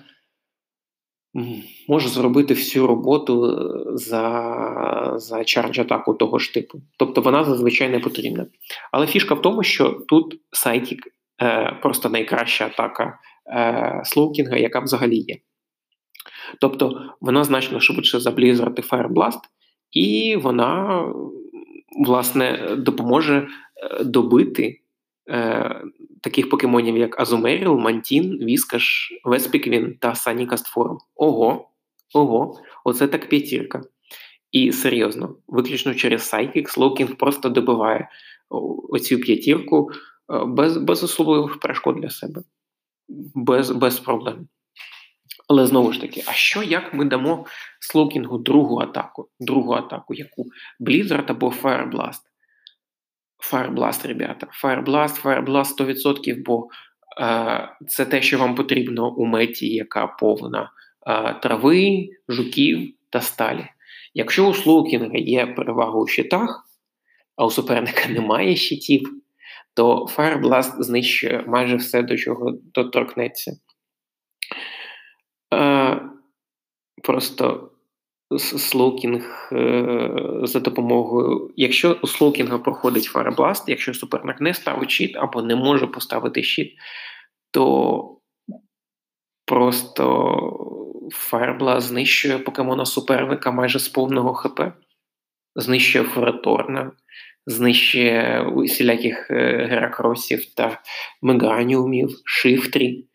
[1.87, 6.81] може зробити всю роботу е, за за charge атаку того ж типу.
[6.97, 8.47] Тобто вона зазвичай не потрібна.
[8.91, 11.07] Але фішка в тому, що тут Сайтік
[11.41, 13.19] е, просто найкраща атака
[13.49, 15.37] е, Слоукінга, яка взагалі є.
[16.61, 19.39] Тобто вона значно швидше за Blizzard і Fire Blast,
[19.91, 21.03] і вона,
[22.05, 23.47] власне, допоможе
[23.77, 24.81] е, добити
[25.29, 25.81] е,
[26.21, 30.97] таких покемонів, як Азумеріл, Мантін, Віскаш, Веспіквін та Sunny Castform.
[31.15, 31.69] Ого,
[32.13, 33.81] ого, оце так п'ятірка.
[34.51, 38.09] І серйозно, виключно через Psychic, Слоукінг просто добиває
[38.89, 39.91] оцю п'ятірку
[40.33, 42.41] е, без без особливих перешкод для себе
[43.35, 44.47] без без проблем.
[45.47, 47.45] Але знову ж таки, а що як ми дамо
[47.79, 49.29] Слоукінгу другу атаку?
[49.39, 50.45] Другу атаку, яку
[50.79, 52.21] Blizzard або Fireblast?
[53.51, 54.47] Fireblast, ребята.
[54.63, 56.67] Fireblast, Fireblast 100%, бо
[57.21, 60.71] е, це те, що вам потрібно у меті, яка повна
[61.07, 63.65] е, трави, жуків та сталі.
[64.13, 66.65] Якщо у Слоукінга є перевага у щитах,
[67.35, 69.21] а у суперника немає щитів,
[69.79, 73.57] то Fireblast знищує майже все, до чого доторкнеться.
[75.53, 76.01] Е,
[77.03, 77.71] Просто
[78.37, 80.09] слоукінг е,
[80.43, 81.53] за допомогою.
[81.55, 86.73] Якщо у слоукінга проходить Fireblast, якщо суперник не ставить щит або не може поставити щит,
[87.51, 88.17] то
[89.45, 90.03] просто
[91.31, 94.61] Fireblast знищує покемона суперника майже з повного ХП,
[95.55, 96.91] знищує Фераторна,
[97.49, 100.81] знищує усіляких е, геракросів та
[101.21, 103.05] меганіумів, шифтрі,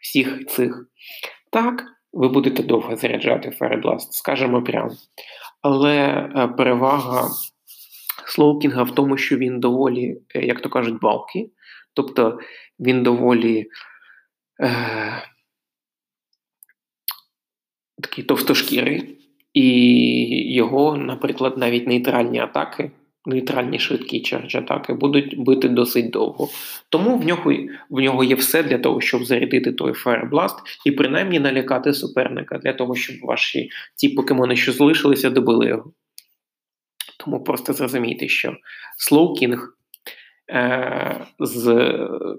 [0.00, 0.86] всіх цих.
[1.52, 4.90] Так, ви будете довго заряджати Феребласт, скажемо прямо.
[5.62, 7.28] Але е, перевага
[8.26, 11.50] Слоукінга в тому, що він доволі, е, як то кажуть, балки.
[11.94, 12.38] Тобто
[12.80, 13.66] він доволі
[14.62, 15.22] е,
[18.02, 19.18] такий товстошкірий,
[19.52, 22.90] і його, наприклад, навіть нейтральні атаки
[23.26, 26.48] нейтральні швидкі чардж-атаки будуть бити досить довго.
[26.88, 27.54] Тому в нього
[27.90, 29.92] в нього є все для того, щоб зарядити той
[30.32, 30.56] Blast
[30.86, 35.92] і принаймні налякати суперника, для того, щоб ваші ті покемони, що залишилися, добили його.
[37.18, 38.56] Тому просто зрозумійте, що
[39.10, 39.58] Slow King
[40.50, 41.68] е, з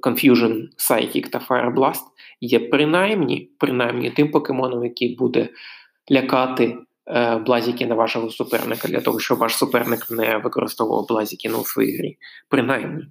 [0.02, 2.04] Confusion Psychic та Fire Blast
[2.42, 5.50] є принаймні, принаймні тим покемоном, який буде
[6.12, 6.78] лякати
[7.46, 12.18] блазіки на вашого суперника для того, щоб ваш суперник не використовував блазіки у своїй грі.
[12.50, 13.04] Принаймні,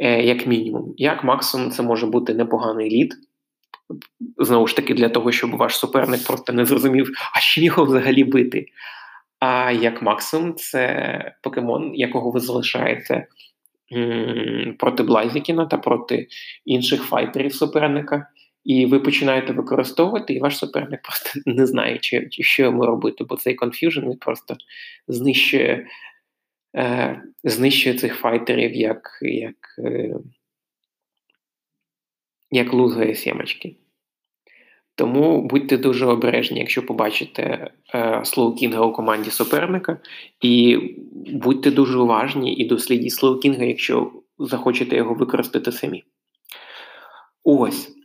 [0.00, 0.94] е, як мінімум.
[0.96, 3.14] Як максимум, це може бути непоганий лід.
[4.38, 8.24] Знову ж таки, для того, щоб ваш суперник просто не зрозумів, а чим його взагалі
[8.24, 8.66] бити.
[9.40, 13.26] А як максимум, це покемон, якого ви залишаєте
[14.78, 16.28] проти Блазікіна та проти
[16.64, 18.28] інших файтерів суперника,
[18.66, 23.36] і ви починаєте використовувати, і ваш суперник просто не знає, чи, що йому робити, бо
[23.36, 24.56] цей конф'южн просто
[25.08, 25.86] знищує
[26.76, 30.14] е, знищує цих файтерів як як, е,
[32.50, 33.76] як лузгає сімочки.
[34.94, 39.98] Тому будьте дуже обережні, якщо побачите е, Слоукінга у команді суперника,
[40.40, 40.78] і
[41.32, 46.04] будьте дуже уважні і дослідіть Слоукінга, якщо захочете його використати самі.
[47.44, 47.95] Ось.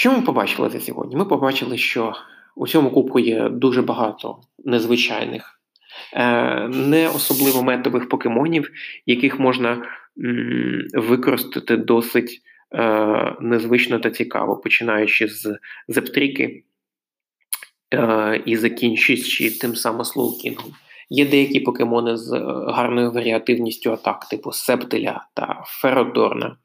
[0.00, 1.16] Що ми побачили за сьогодні?
[1.16, 2.12] Ми побачили, що
[2.56, 5.60] у цьому кубку є дуже багато незвичайних,
[6.12, 8.70] е, не особливо метових покемонів,
[9.06, 9.82] яких можна
[10.94, 12.40] використати досить
[12.74, 16.64] е, незвично та цікаво, починаючи з зептріки
[17.94, 20.72] е, і закінчуючи тим самим Слоукінгом.
[21.10, 22.30] Є деякі покемони з
[22.68, 26.56] гарною варіативністю атак, типу Септеля та Феродорна.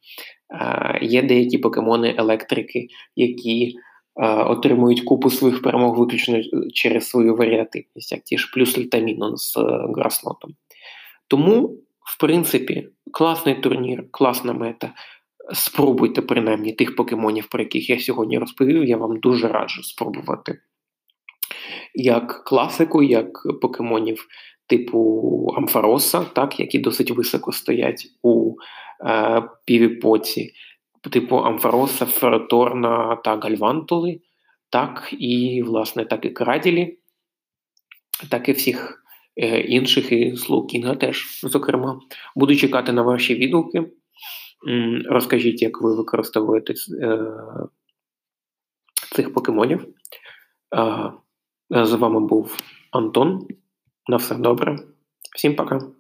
[1.02, 3.76] Є деякі покемони-електрики, які
[4.46, 6.42] отримують купу своїх перемог виключно
[6.74, 9.62] через свою варіативність, як ті ж плюс Літамінон з е,
[9.96, 10.56] Граслотом.
[11.28, 11.68] Тому,
[12.06, 14.94] в принципі, класний турнір, класна мета.
[15.54, 18.86] Спробуйте принаймні тих покемонів, про яких я сьогодні розповів.
[18.86, 20.60] Я вам дуже раджу спробувати
[21.94, 23.28] як класику, як
[23.62, 24.28] покемонів
[24.68, 28.56] типу Амфароса, так, які досить високо стоять у е,
[29.66, 30.54] півіпоці,
[31.12, 34.20] типу Амфароса, Фераторна та Гальвантули,
[34.70, 36.98] так і, власне, так і Краділі,
[38.30, 39.04] так і всіх
[39.36, 42.00] е, інших, і Слоукінга теж, зокрема.
[42.36, 43.92] Буду чекати на ваші відгуки.
[45.10, 47.20] Розкажіть, як ви використовуєте е,
[49.16, 49.88] цих покемонів.
[51.70, 52.58] З вами був
[52.92, 53.48] Антон.
[54.08, 54.80] На все добре.
[55.36, 55.95] Всім пока.